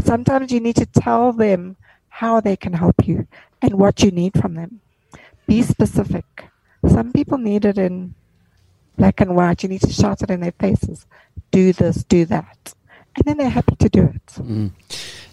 [0.03, 3.27] Sometimes you need to tell them how they can help you
[3.61, 4.81] and what you need from them.
[5.47, 6.49] Be specific.
[6.87, 8.13] Some people need it in
[8.97, 9.63] black and white.
[9.63, 11.05] You need to shout it in their faces.
[11.51, 12.73] Do this, do that,
[13.19, 14.25] and then they're happy to do it.
[14.39, 14.71] Mm.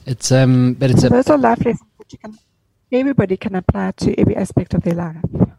[0.07, 2.39] It's um, but it's so a those are life lessons that you can.
[2.93, 5.17] Everybody can apply to every aspect of their life.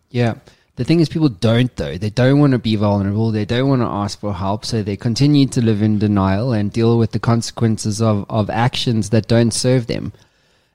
[0.09, 0.35] yeah.
[0.77, 1.97] The thing is, people don't though.
[1.97, 3.31] They don't want to be vulnerable.
[3.31, 6.71] They don't want to ask for help, so they continue to live in denial and
[6.71, 10.13] deal with the consequences of, of actions that don't serve them.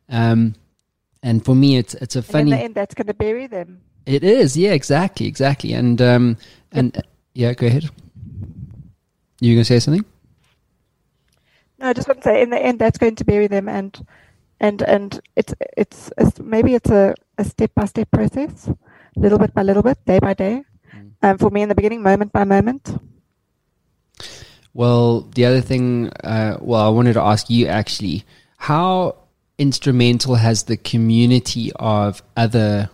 [0.09, 0.57] Um,
[1.23, 2.53] and for me, it's it's a And funny.
[2.53, 3.81] end, that's going to bury them.
[4.05, 5.73] It is, yeah, exactly, exactly.
[5.73, 6.37] And um,
[6.73, 7.01] and
[7.35, 7.89] yeah, go ahead.
[9.41, 10.05] You gonna say something?
[11.83, 14.07] No, I just want to say, in the end, that's going to bury them, and
[14.61, 18.71] and and it's it's, it's maybe it's a, a step by step process,
[19.17, 20.63] little bit by little bit, day by day.
[21.23, 22.97] Um, for me, in the beginning, moment by moment.
[24.75, 28.25] Well, the other thing, uh, well, I wanted to ask you actually,
[28.59, 29.17] how
[29.59, 32.91] instrumental has the community of other,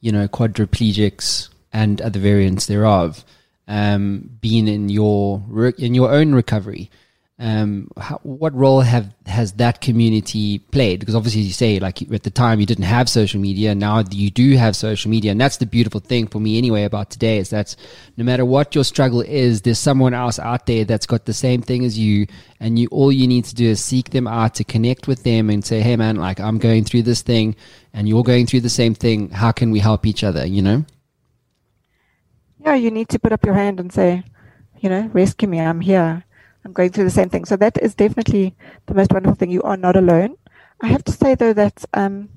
[0.00, 3.24] you know, quadriplegics and other variants thereof
[3.68, 5.40] um, been in your
[5.78, 6.90] in your own recovery?
[7.36, 11.00] Um, how, what role have has that community played?
[11.00, 13.74] Because obviously, you say like at the time you didn't have social media.
[13.74, 17.10] Now you do have social media, and that's the beautiful thing for me anyway about
[17.10, 17.74] today is that
[18.16, 21.60] no matter what your struggle is, there's someone else out there that's got the same
[21.60, 22.28] thing as you,
[22.60, 25.50] and you all you need to do is seek them out to connect with them
[25.50, 27.56] and say, "Hey, man, like I'm going through this thing,
[27.92, 29.30] and you're going through the same thing.
[29.30, 30.84] How can we help each other?" You know?
[32.64, 34.22] Yeah, you need to put up your hand and say,
[34.80, 35.60] you know, rescue me.
[35.60, 36.24] I'm here.
[36.64, 37.44] I'm going through the same thing.
[37.44, 38.54] So that is definitely
[38.86, 39.50] the most wonderful thing.
[39.50, 40.36] You are not alone.
[40.80, 42.28] I have to say though that um,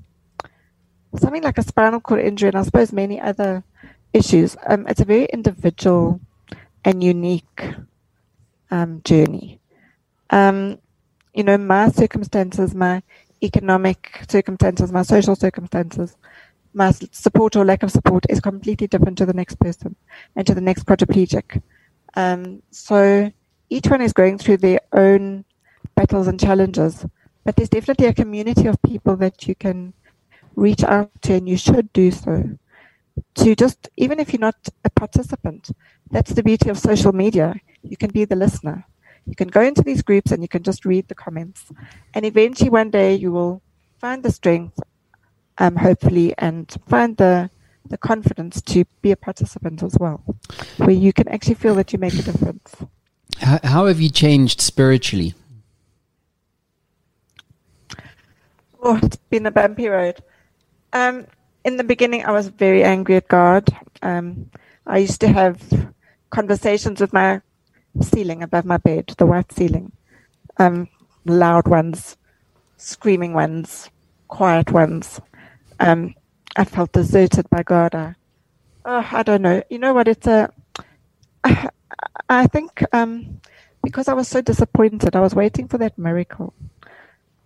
[1.16, 3.64] something like a spinal cord injury, and I suppose many other
[4.12, 6.20] issues, um, it's a very individual
[6.84, 7.62] and unique
[8.70, 9.60] um, journey.
[10.30, 10.78] Um,
[11.34, 13.02] you know, my circumstances, my
[13.42, 16.16] economic circumstances, my social circumstances,
[16.74, 19.96] my support or lack of support is completely different to the next person
[20.36, 21.62] and to the next quadriplegic.
[22.14, 23.32] Um, so
[23.70, 25.44] each one is going through their own
[25.94, 27.04] battles and challenges,
[27.44, 29.92] but there's definitely a community of people that you can
[30.56, 32.58] reach out to, and you should do so.
[33.36, 35.70] To just, even if you're not a participant,
[36.10, 37.54] that's the beauty of social media.
[37.82, 38.84] You can be the listener.
[39.26, 41.70] You can go into these groups and you can just read the comments.
[42.14, 43.62] And eventually, one day, you will
[43.98, 44.80] find the strength,
[45.58, 47.50] um, hopefully, and find the
[47.88, 50.22] the confidence to be a participant as well,
[50.76, 52.74] where you can actually feel that you make a difference.
[53.40, 55.34] How, how have you changed spiritually?
[58.82, 60.18] Oh, it's been a bumpy road.
[60.92, 61.26] Um,
[61.64, 63.68] in the beginning, I was very angry at God.
[64.02, 64.50] Um,
[64.86, 65.60] I used to have
[66.30, 67.42] conversations with my
[68.00, 69.92] ceiling above my bed, the white ceiling.
[70.58, 70.88] Um,
[71.24, 72.16] loud ones,
[72.76, 73.90] screaming ones,
[74.28, 75.20] quiet ones.
[75.80, 76.14] Um,
[76.56, 77.94] I felt deserted by God.
[77.94, 78.14] I,
[78.84, 79.62] oh, I don't know.
[79.70, 80.08] You know what?
[80.08, 80.52] It's a.
[82.28, 83.40] I, think um,
[83.82, 86.54] because I was so disappointed, I was waiting for that miracle,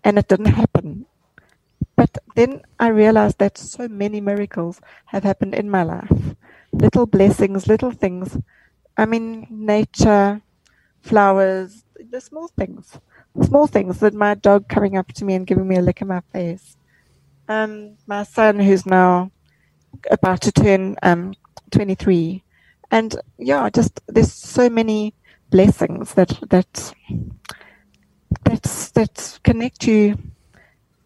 [0.05, 1.07] and it didn't happen.
[1.97, 6.35] But then I realized that so many miracles have happened in my life.
[6.73, 8.39] Little blessings, little things.
[8.97, 10.41] I mean, nature,
[11.03, 12.99] flowers, the small things.
[13.43, 16.09] Small things that my dog coming up to me and giving me a lick in
[16.09, 16.77] my face.
[17.49, 19.31] Um, my son, who's now
[20.11, 21.35] about to turn um,
[21.71, 22.43] 23.
[22.93, 25.15] And yeah, just there's so many
[25.51, 26.95] blessings that that
[28.45, 30.19] that's that connect you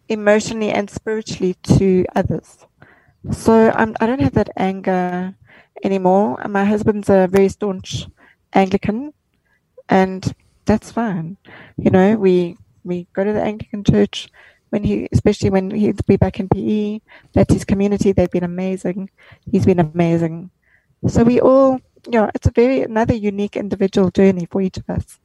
[0.09, 2.65] emotionally and spiritually to others.
[3.31, 5.33] So I'm, I don't have that anger
[5.83, 6.37] anymore.
[6.47, 8.07] My husband's a very staunch
[8.53, 9.13] Anglican,
[9.87, 10.33] and
[10.65, 11.37] that's fine.
[11.77, 14.29] You know, we we go to the Anglican church
[14.71, 16.99] when he, especially when he'd be back in PE.
[17.33, 18.11] That's his community.
[18.11, 19.09] They've been amazing.
[19.49, 20.51] He's been amazing.
[21.05, 21.79] So we all
[22.09, 25.19] yeah, it's a very another unique individual journey for each of us.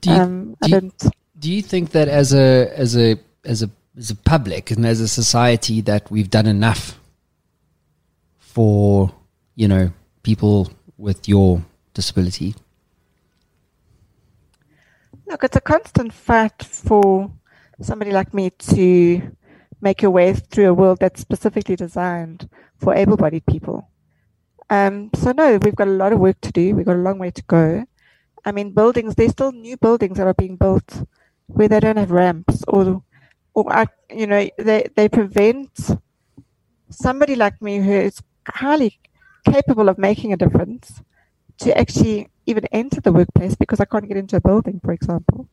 [0.00, 0.92] Do you, um, do, you,
[1.38, 5.00] do you think that as a as a as a as a public and as
[5.00, 6.98] a society that we've done enough
[8.38, 9.12] for
[9.54, 9.92] you know
[10.22, 11.62] people with your
[11.94, 12.54] disability?
[15.26, 17.30] Look, it's a constant fight for
[17.80, 19.32] somebody like me to
[19.80, 23.88] make your way through a world that's specifically designed for able-bodied people.
[24.72, 26.74] Um, so no, we've got a lot of work to do.
[26.74, 27.84] We've got a long way to go.
[28.42, 31.04] I mean, buildings, there's still new buildings that are being built
[31.46, 33.02] where they don't have ramps or,
[33.52, 35.90] or, you know, they, they prevent
[36.88, 38.98] somebody like me who is highly
[39.44, 41.02] capable of making a difference
[41.58, 45.48] to actually even enter the workplace because I can't get into a building, for example,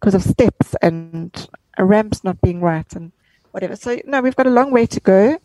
[0.00, 1.48] because of steps and
[1.78, 3.12] ramps not being right and
[3.50, 3.76] whatever.
[3.76, 5.38] So no, we've got a long way to go.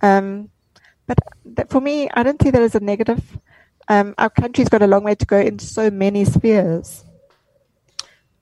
[0.00, 0.48] Um,
[1.06, 3.22] but that, for me, I don't see that as a negative.
[3.88, 7.04] Um, our country's got a long way to go in so many spheres,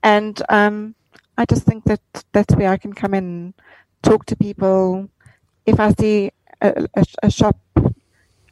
[0.03, 0.95] and um,
[1.37, 2.01] I just think that
[2.33, 3.55] that's where I can come in, and
[4.03, 5.09] talk to people.
[5.67, 7.59] If I see a, a, a shop,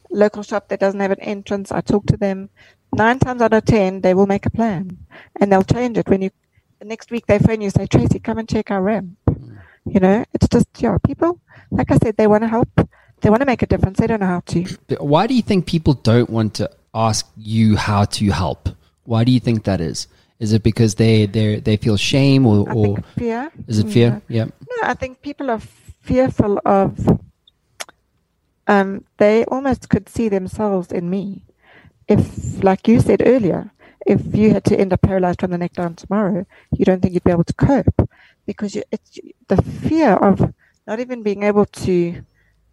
[0.09, 2.49] local shop that doesn't have an entrance, I talk to them.
[2.93, 4.97] Nine times out of ten, they will make a plan,
[5.39, 6.31] and they'll change it when you.
[6.79, 9.17] The next week they phone you say, Tracy, come and check our ramp.
[9.85, 11.39] You know, it's just yeah, people.
[11.71, 12.69] Like I said, they want to help.
[13.21, 13.99] They want to make a difference.
[13.99, 14.63] They don't know how to.
[14.99, 18.69] Why do you think people don't want to ask you how to help?
[19.03, 20.07] Why do you think that is?
[20.39, 23.51] Is it because they they they feel shame or, or fear.
[23.67, 24.21] is it fear?
[24.27, 24.45] Yeah.
[24.45, 25.61] No, I think people are
[26.01, 27.19] fearful of.
[28.67, 31.43] Um, they almost could see themselves in me.
[32.07, 33.71] If, like you said earlier,
[34.05, 36.45] if you had to end up paralyzed from the neck down tomorrow,
[36.75, 38.09] you don't think you'd be able to cope
[38.45, 40.53] because you, it's the fear of
[40.87, 42.23] not even being able to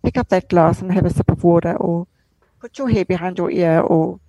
[0.03, 2.07] pick up that glass and have a sip of water or
[2.61, 4.20] put your hair behind your ear or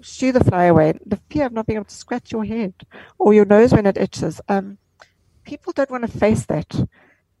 [0.00, 0.94] shoo the fly away.
[1.04, 2.74] The fear of not being able to scratch your head
[3.18, 4.40] or your nose when it itches.
[4.48, 4.78] Um,
[5.44, 6.88] people don't want to face that.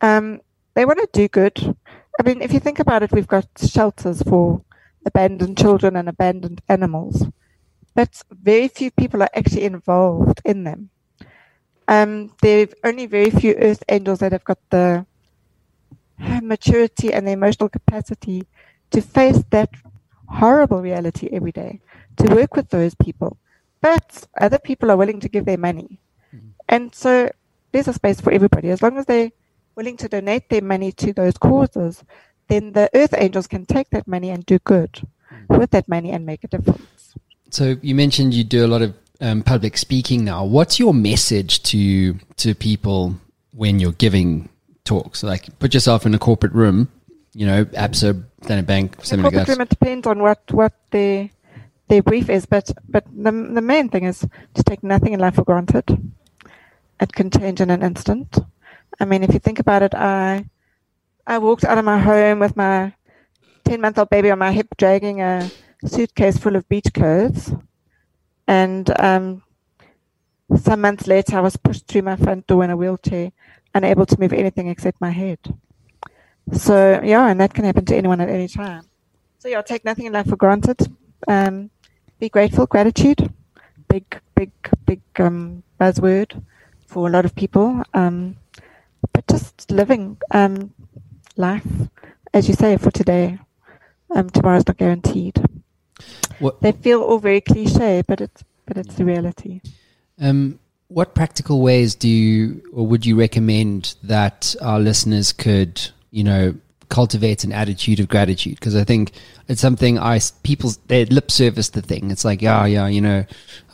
[0.00, 0.40] Um,
[0.74, 1.76] they want to do good.
[2.18, 4.62] I mean, if you think about it, we've got shelters for
[5.04, 7.26] abandoned children and abandoned animals,
[7.94, 10.90] but very few people are actually involved in them.
[11.88, 15.06] Um, there are only very few earth angels that have got the
[16.18, 18.46] maturity and the emotional capacity
[18.90, 19.70] to face that
[20.28, 21.80] horrible reality every day,
[22.16, 23.36] to work with those people.
[23.80, 26.00] But other people are willing to give their money.
[26.34, 26.48] Mm-hmm.
[26.68, 27.30] And so
[27.72, 28.70] there's a space for everybody.
[28.70, 29.30] As long as they're
[29.74, 32.02] willing to donate their money to those causes,
[32.48, 35.58] then the earth angels can take that money and do good mm-hmm.
[35.58, 37.14] with that money and make a difference.
[37.50, 40.44] So you mentioned you do a lot of um, public speaking now.
[40.44, 43.14] What's your message to to people
[43.52, 44.48] when you're giving
[44.86, 45.22] talks?
[45.22, 46.88] Like, put yourself in a corporate room,
[47.34, 48.96] you know, ABSA, Standard Bank,
[49.34, 49.48] that.
[49.48, 51.28] Room, it depends on what what their
[51.88, 55.34] their brief is, but but the the main thing is to take nothing in life
[55.34, 55.84] for granted.
[56.98, 58.38] It can change in an instant.
[58.98, 60.46] I mean, if you think about it, I
[61.26, 62.94] I walked out of my home with my
[63.64, 65.50] ten month old baby on my hip, dragging a
[65.84, 67.52] suitcase full of beach clothes,
[68.48, 69.42] and um,
[70.56, 73.32] some months later, I was pushed through my front door in a wheelchair
[73.76, 75.38] unable to move anything except my head.
[76.52, 78.84] So yeah, and that can happen to anyone at any time.
[79.38, 80.78] So yeah, take nothing in life for granted.
[81.28, 81.70] Um,
[82.18, 83.32] be grateful, gratitude,
[83.88, 84.50] big, big,
[84.86, 86.42] big um, buzzword
[86.86, 87.82] for a lot of people.
[87.92, 88.36] Um,
[89.12, 90.72] but just living um,
[91.36, 91.66] life,
[92.32, 93.38] as you say, for today.
[94.14, 95.42] Um, tomorrow's not guaranteed.
[96.38, 96.60] What?
[96.60, 99.60] They feel all very cliche, but it's but it's the reality.
[100.20, 100.58] Um,
[100.88, 106.54] what practical ways do you or would you recommend that our listeners could, you know,
[106.88, 108.54] cultivate an attitude of gratitude?
[108.54, 109.12] Because I think
[109.48, 112.10] it's something I people they lip service the thing.
[112.10, 113.24] It's like, yeah, yeah, you know,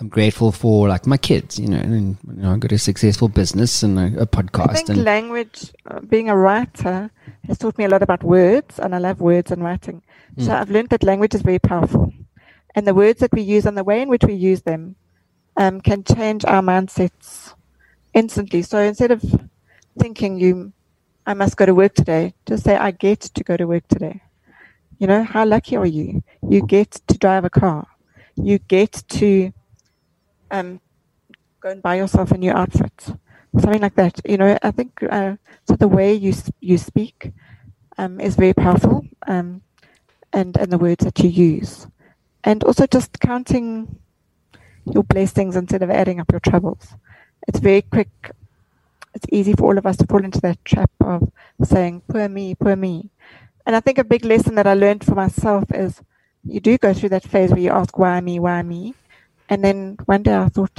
[0.01, 3.29] I'm grateful for like my kids, you know, and you know, I got a successful
[3.29, 4.71] business and a, a podcast.
[4.71, 7.11] I think and language, uh, being a writer,
[7.47, 10.03] has taught me a lot about words, and I love words and writing.
[10.37, 10.47] Mm.
[10.47, 12.11] So I've learned that language is very powerful,
[12.75, 14.97] and the words that we use and the way in which we use them
[15.57, 17.55] um, can change our mindsets
[18.15, 18.63] instantly.
[18.63, 19.23] So instead of
[19.99, 20.73] thinking you,
[21.27, 24.23] I must go to work today, just say I get to go to work today.
[24.99, 26.23] You know, how lucky are you?
[26.49, 27.87] You get to drive a car.
[28.37, 29.53] You get to
[30.51, 30.81] um,
[31.61, 32.93] go and buy yourself a new outfit,
[33.59, 34.21] something like that.
[34.27, 35.37] You know, I think uh,
[35.69, 35.77] so.
[35.77, 37.33] The way you you speak
[37.99, 39.63] um, is very powerful, um,
[40.33, 41.87] and and the words that you use,
[42.45, 43.99] and also just counting
[44.85, 46.95] your blessings instead of adding up your troubles.
[47.49, 48.11] It's very quick.
[49.15, 51.31] It's easy for all of us to fall into that trap of
[51.65, 53.11] saying, poor me, poor me.
[53.67, 56.01] And I think a big lesson that I learned for myself is
[56.45, 58.95] you do go through that phase where you ask, why me, why me?
[59.49, 60.77] And then one day I thought,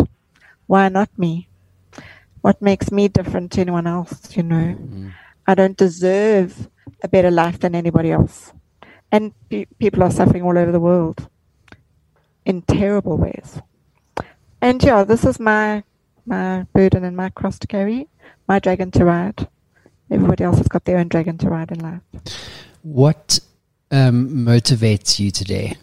[0.67, 1.47] why not me?
[2.41, 4.35] What makes me different to anyone else?
[4.35, 5.13] You know, Mm.
[5.45, 6.69] I don't deserve
[7.03, 8.53] a better life than anybody else.
[9.11, 11.27] And pe- people are suffering all over the world
[12.45, 13.61] in terrible ways.
[14.64, 15.84] And yeah, this is my
[16.26, 18.07] my burden and my cross to carry,
[18.47, 19.49] my dragon to ride.
[20.09, 21.99] Everybody else has got their own dragon to ride in life.
[22.82, 23.41] What
[23.91, 25.76] um, motivates you today?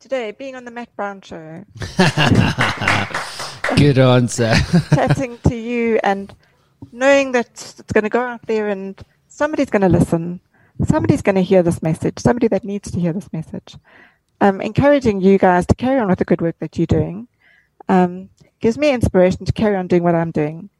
[0.00, 1.66] Today, being on the Matt Brown show,
[3.76, 4.54] Good answer.
[4.94, 6.34] chatting to you and
[6.92, 10.40] knowing that it's going to go out there and somebody's going to listen.
[10.86, 12.20] Somebody's going to hear this message.
[12.20, 13.76] Somebody that needs to hear this message.
[14.40, 17.26] Um, encouraging you guys to carry on with the good work that you're doing
[17.88, 18.30] um,
[18.60, 20.70] gives me inspiration to carry on doing what I'm doing.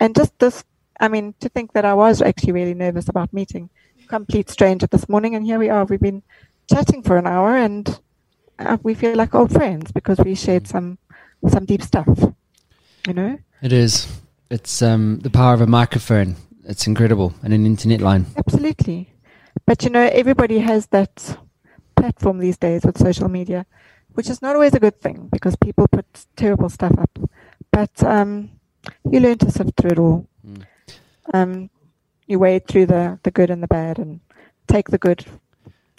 [0.00, 0.64] And just this,
[0.98, 3.70] I mean, to think that I was actually really nervous about meeting
[4.06, 5.84] complete stranger this morning, and here we are.
[5.84, 6.22] We've been
[6.70, 8.00] chatting for an hour, and
[8.58, 10.98] uh, we feel like old friends because we shared some
[11.48, 12.08] some deep stuff.
[13.06, 13.38] You know.
[13.62, 14.06] It is.
[14.50, 16.36] It's um, the power of a microphone.
[16.64, 18.26] It's incredible, and an internet line.
[18.36, 19.10] Absolutely.
[19.66, 21.38] But you know, everybody has that
[22.04, 23.64] platform these days with social media,
[24.12, 27.18] which is not always a good thing because people put terrible stuff up.
[27.70, 28.50] But um,
[29.10, 30.28] you learn to sift through it all.
[30.46, 30.62] Mm.
[31.32, 31.70] Um,
[32.26, 34.20] you wade through the, the good and the bad and
[34.66, 35.24] take the good,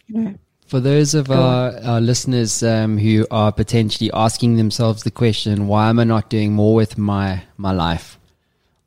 [0.08, 0.36] you know.
[0.68, 5.89] For those of our, our listeners um, who are potentially asking themselves the question, why
[5.89, 8.20] am I not doing more with my, my life?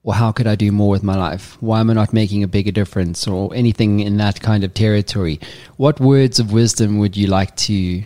[0.05, 1.57] Or how could I do more with my life?
[1.61, 5.41] Why am I not making a bigger difference or anything in that kind of territory?
[5.77, 8.05] What words of wisdom would you like to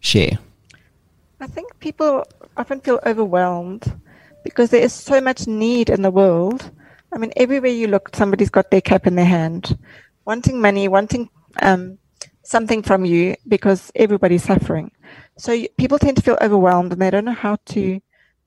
[0.00, 0.38] share?
[1.40, 2.24] I think people
[2.56, 3.92] often feel overwhelmed
[4.42, 6.70] because there is so much need in the world.
[7.12, 9.78] I mean, everywhere you look, somebody's got their cap in their hand,
[10.24, 11.28] wanting money, wanting
[11.62, 11.98] um,
[12.42, 14.90] something from you because everybody's suffering.
[15.38, 18.00] So you, people tend to feel overwhelmed and they don't know how to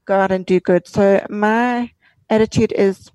[0.05, 0.87] go out and do good.
[0.87, 1.91] So my
[2.29, 3.11] attitude is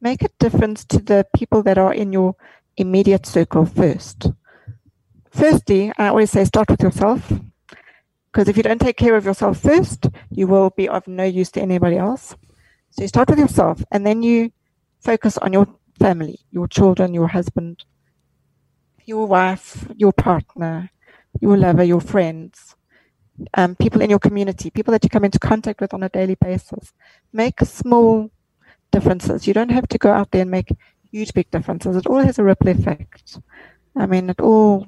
[0.00, 2.36] make a difference to the people that are in your
[2.76, 4.30] immediate circle first.
[5.30, 7.32] Firstly, I always say start with yourself
[8.32, 11.50] because if you don't take care of yourself first, you will be of no use
[11.52, 12.34] to anybody else.
[12.90, 14.52] So you start with yourself and then you
[15.00, 15.66] focus on your
[15.98, 17.84] family, your children, your husband,
[19.04, 20.90] your wife, your partner,
[21.40, 22.76] your lover, your friends,
[23.54, 26.34] um, people in your community, people that you come into contact with on a daily
[26.34, 26.92] basis.
[27.32, 28.30] Make small
[28.90, 29.46] differences.
[29.46, 30.74] You don't have to go out there and make
[31.10, 31.96] huge, big differences.
[31.96, 33.38] It all has a ripple effect.
[33.96, 34.86] I mean, it all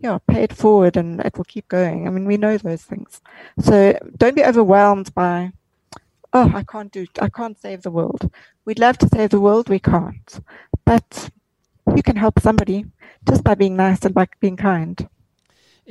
[0.00, 2.06] yeah, pay it forward and it will keep going.
[2.06, 3.20] I mean, we know those things.
[3.60, 5.52] So don't be overwhelmed by,
[6.32, 8.32] oh, I can't do, I can't save the world.
[8.64, 10.40] We'd love to save the world, we can't.
[10.86, 11.30] But
[11.94, 12.86] you can help somebody
[13.28, 15.06] just by being nice and by being kind.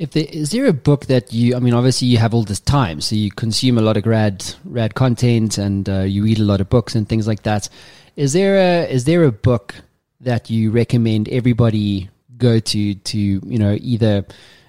[0.00, 1.54] If there, is there a book that you?
[1.54, 4.42] I mean, obviously you have all this time, so you consume a lot of rad
[4.64, 7.68] rad content, and uh, you read a lot of books and things like that.
[8.16, 9.74] Is there a is there a book
[10.22, 14.24] that you recommend everybody go to to you know either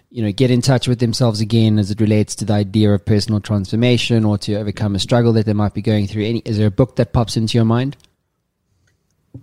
[0.10, 3.06] you know get in touch with themselves again as it relates to the idea of
[3.06, 6.26] personal transformation or to overcome a struggle that they might be going through?
[6.26, 7.96] Any is there a book that pops into your mind?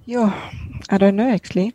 [0.05, 0.51] Yeah,
[0.91, 1.73] I don't know actually.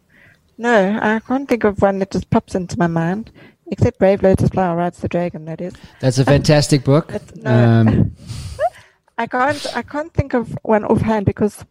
[0.56, 3.32] No, I can't think of one that just pops into my mind,
[3.72, 5.46] except Brave Lotus Flower Rides the Dragon.
[5.46, 5.74] That is.
[6.00, 7.14] That's a fantastic book.
[7.38, 8.16] No, Um,
[9.18, 9.66] I can't.
[9.76, 11.64] I can't think of one offhand because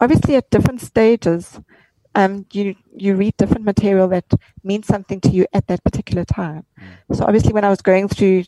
[0.00, 1.60] obviously at different stages,
[2.14, 4.24] um, you you read different material that
[4.64, 6.64] means something to you at that particular time.
[7.12, 8.44] So obviously, when I was going through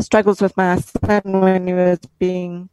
[0.00, 2.68] struggles with my son when he was being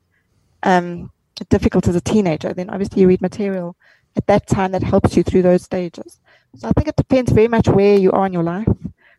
[0.63, 1.11] um,
[1.49, 3.75] difficult as a teenager, then obviously you read material
[4.15, 6.19] at that time that helps you through those stages.
[6.55, 8.67] So I think it depends very much where you are in your life,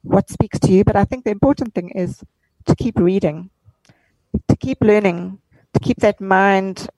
[0.03, 0.84] what speaks to you.
[0.84, 2.22] But I think the important thing is
[2.66, 3.51] to keep reading,
[4.48, 5.38] to keep learning,
[5.74, 6.88] to keep that mind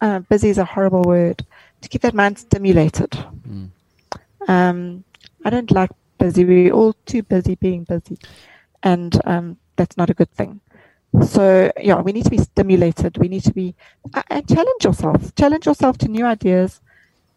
[0.00, 1.44] uh, busy is a horrible word.
[1.80, 3.10] To keep that mind stimulated.
[3.10, 3.70] Mm.
[4.48, 5.04] Um,
[5.44, 6.44] I don't like busy.
[6.44, 8.18] We're all too busy being busy,
[8.82, 10.60] and um, that's not a good thing.
[11.26, 13.18] So yeah, we need to be stimulated.
[13.18, 13.74] We need to be
[14.12, 15.34] uh, and challenge yourself.
[15.34, 16.80] Challenge yourself to new ideas,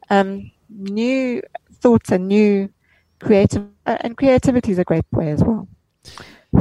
[0.10, 1.42] um, new
[1.80, 2.70] thoughts, and new
[3.20, 3.66] creative.
[3.86, 5.68] Uh, and creativity is a great way as well.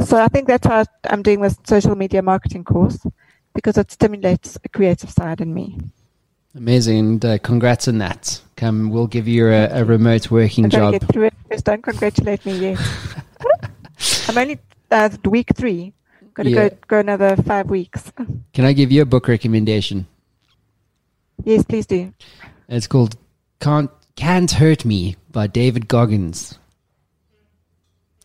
[0.05, 3.05] So I think that's why I'm doing this social media marketing course
[3.53, 5.77] because it stimulates a creative side in me.
[6.55, 8.41] Amazing, and uh, congrats on that.
[8.55, 10.93] Come, we'll give you a, a remote working I job.
[10.93, 11.33] get through it.
[11.51, 12.79] Just don't congratulate me yet.
[14.27, 14.59] I'm only
[14.91, 15.93] uh, week three.
[16.33, 16.69] Got to Yeah.
[16.69, 18.11] go go another five weeks.
[18.53, 20.07] Can I give you a book recommendation?
[21.43, 22.13] Yes, please do.
[22.67, 23.15] It's called
[23.59, 26.57] "Can't Can't Hurt Me" by David Goggins.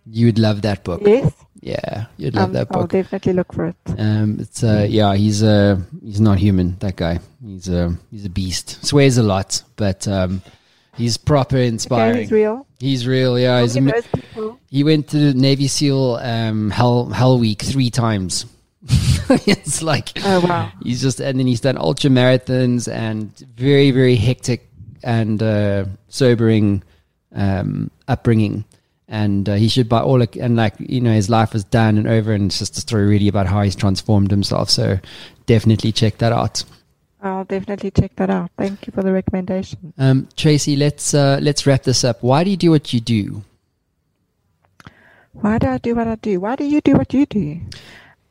[0.07, 1.03] You would love that book.
[1.05, 2.77] Yes, Yeah, you'd love um, that book.
[2.79, 3.77] I'll definitely look for it.
[3.99, 6.79] Um, it's uh, yeah, he's uh, he's not human.
[6.79, 8.83] That guy, he's a he's a beast.
[8.87, 10.41] Swears a lot, but um,
[10.97, 12.17] he's proper Okay, inspiring.
[12.21, 12.67] he's real.
[12.81, 13.39] He's real.
[13.39, 14.59] Yeah, he's Look a, at those people.
[14.71, 18.47] he went to Navy SEAL um, Hell Hell Week three times.
[19.47, 20.73] it's like Oh wow.
[20.83, 24.67] he's just and then he's done ultra marathons and very very hectic
[25.05, 26.83] and uh, sobering
[27.35, 28.65] um, upbringing.
[29.09, 32.09] And uh, he should by all and like you know his life was done and
[32.09, 34.71] over and it's just a story really about how he's transformed himself.
[34.71, 34.99] So
[35.45, 36.65] definitely check that out.
[37.21, 38.51] I'll definitely check that out.
[38.57, 39.93] Thank you for the recommendation.
[39.99, 42.23] Um, Tracy, let's uh, let's wrap this up.
[42.23, 43.45] Why do you do what you do?
[45.33, 46.41] Why do I do what I do?
[46.41, 47.61] Why do you do what you do?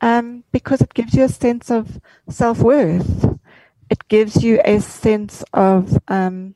[0.00, 3.38] Um, because it gives you a sense of self worth.
[3.90, 6.54] It gives you a sense of, um,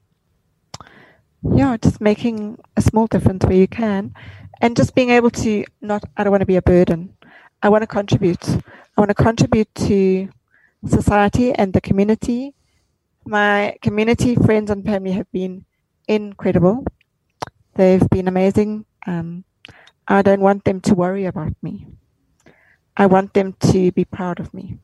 [1.55, 4.14] yeah, just making a small difference where you can,
[4.61, 6.05] and just being able to not.
[6.16, 7.16] I don't want to be a burden.
[7.62, 8.47] I want to contribute.
[8.49, 10.28] I want to contribute to
[10.86, 12.55] society and the community.
[13.24, 15.64] My community, friends, and family have been
[16.09, 16.84] incredible.
[17.74, 18.86] They've been amazing.
[19.07, 19.44] Um,
[20.09, 21.86] I don't want them to worry about me.
[22.97, 24.78] I want them to be proud of me,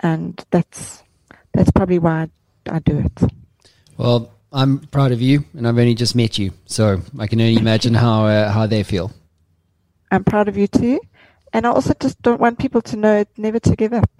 [0.00, 1.04] and that's
[1.52, 2.30] that's probably why
[2.68, 3.32] I, do it.
[3.96, 7.56] Well, I'm proud of you, and I've only just met you, so I can only
[7.56, 9.12] imagine how uh, how they feel.
[10.10, 10.98] I'm proud of you too,
[11.52, 14.10] and I also just don't want people to know never to give up.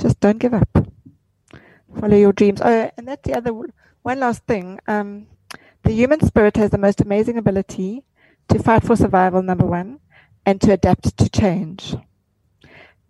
[0.00, 0.68] Just don't give up.
[2.00, 2.60] Follow your dreams.
[2.60, 3.52] Oh, and that's the other
[4.02, 4.80] one last thing.
[4.88, 5.28] Um,
[5.84, 8.02] the human spirit has the most amazing ability
[8.48, 9.40] to fight for survival.
[9.40, 10.00] Number one,
[10.46, 11.94] and to adapt to change.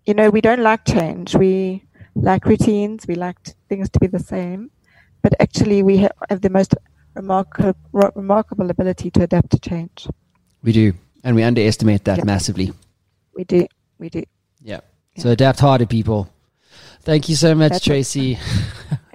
[0.05, 1.35] You know, we don't like change.
[1.35, 3.07] We like routines.
[3.09, 3.39] We like
[3.71, 4.71] things to be the same,
[5.23, 6.75] but actually, we have the most
[7.15, 7.75] remarkable,
[8.15, 10.09] remarkable ability to adapt to change.
[10.63, 10.93] We do,
[11.25, 12.25] and we underestimate that Yeah.
[12.25, 12.73] massively.
[13.35, 13.67] We do.
[13.99, 14.23] We do.
[14.63, 14.81] Yeah.
[15.17, 16.29] So adapt harder, people.
[17.03, 17.91] Thank you so much, That's it.
[17.91, 18.39] Tracy.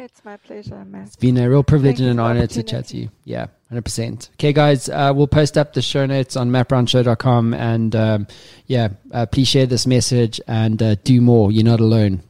[0.03, 1.07] It's my pleasure, Matt.
[1.07, 3.09] It's been a real privilege Thank and you an honor to chat to you.
[3.23, 4.31] Yeah, 100%.
[4.33, 7.53] Okay, guys, uh, we'll post up the show notes on mattbrownshow.com.
[7.53, 8.27] And um,
[8.67, 11.53] yeah, uh, please share this message and uh, do more.
[11.53, 12.21] You're not alone.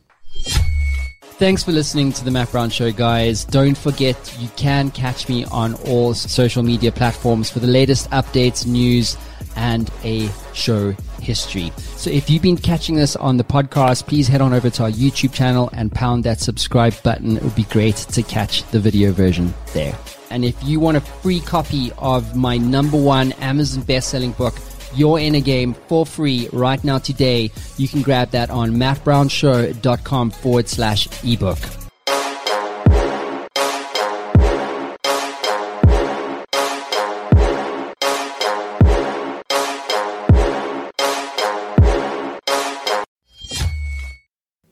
[1.44, 3.44] Thanks for listening to the Matt Brown Show, guys.
[3.44, 8.66] Don't forget you can catch me on all social media platforms for the latest updates,
[8.66, 9.18] news,
[9.58, 10.92] and a show
[11.22, 11.74] history.
[11.98, 14.90] So if you've been catching this on the podcast, please head on over to our
[14.90, 17.36] YouTube channel and pound that subscribe button.
[17.36, 19.98] It would be great to catch the video version there.
[20.30, 24.56] And if you want a free copy of my number one Amazon best-selling book,
[24.96, 27.52] you're in a game for free right now today.
[27.78, 31.83] You can grab that on mattbrownshow.com forward slash ebook.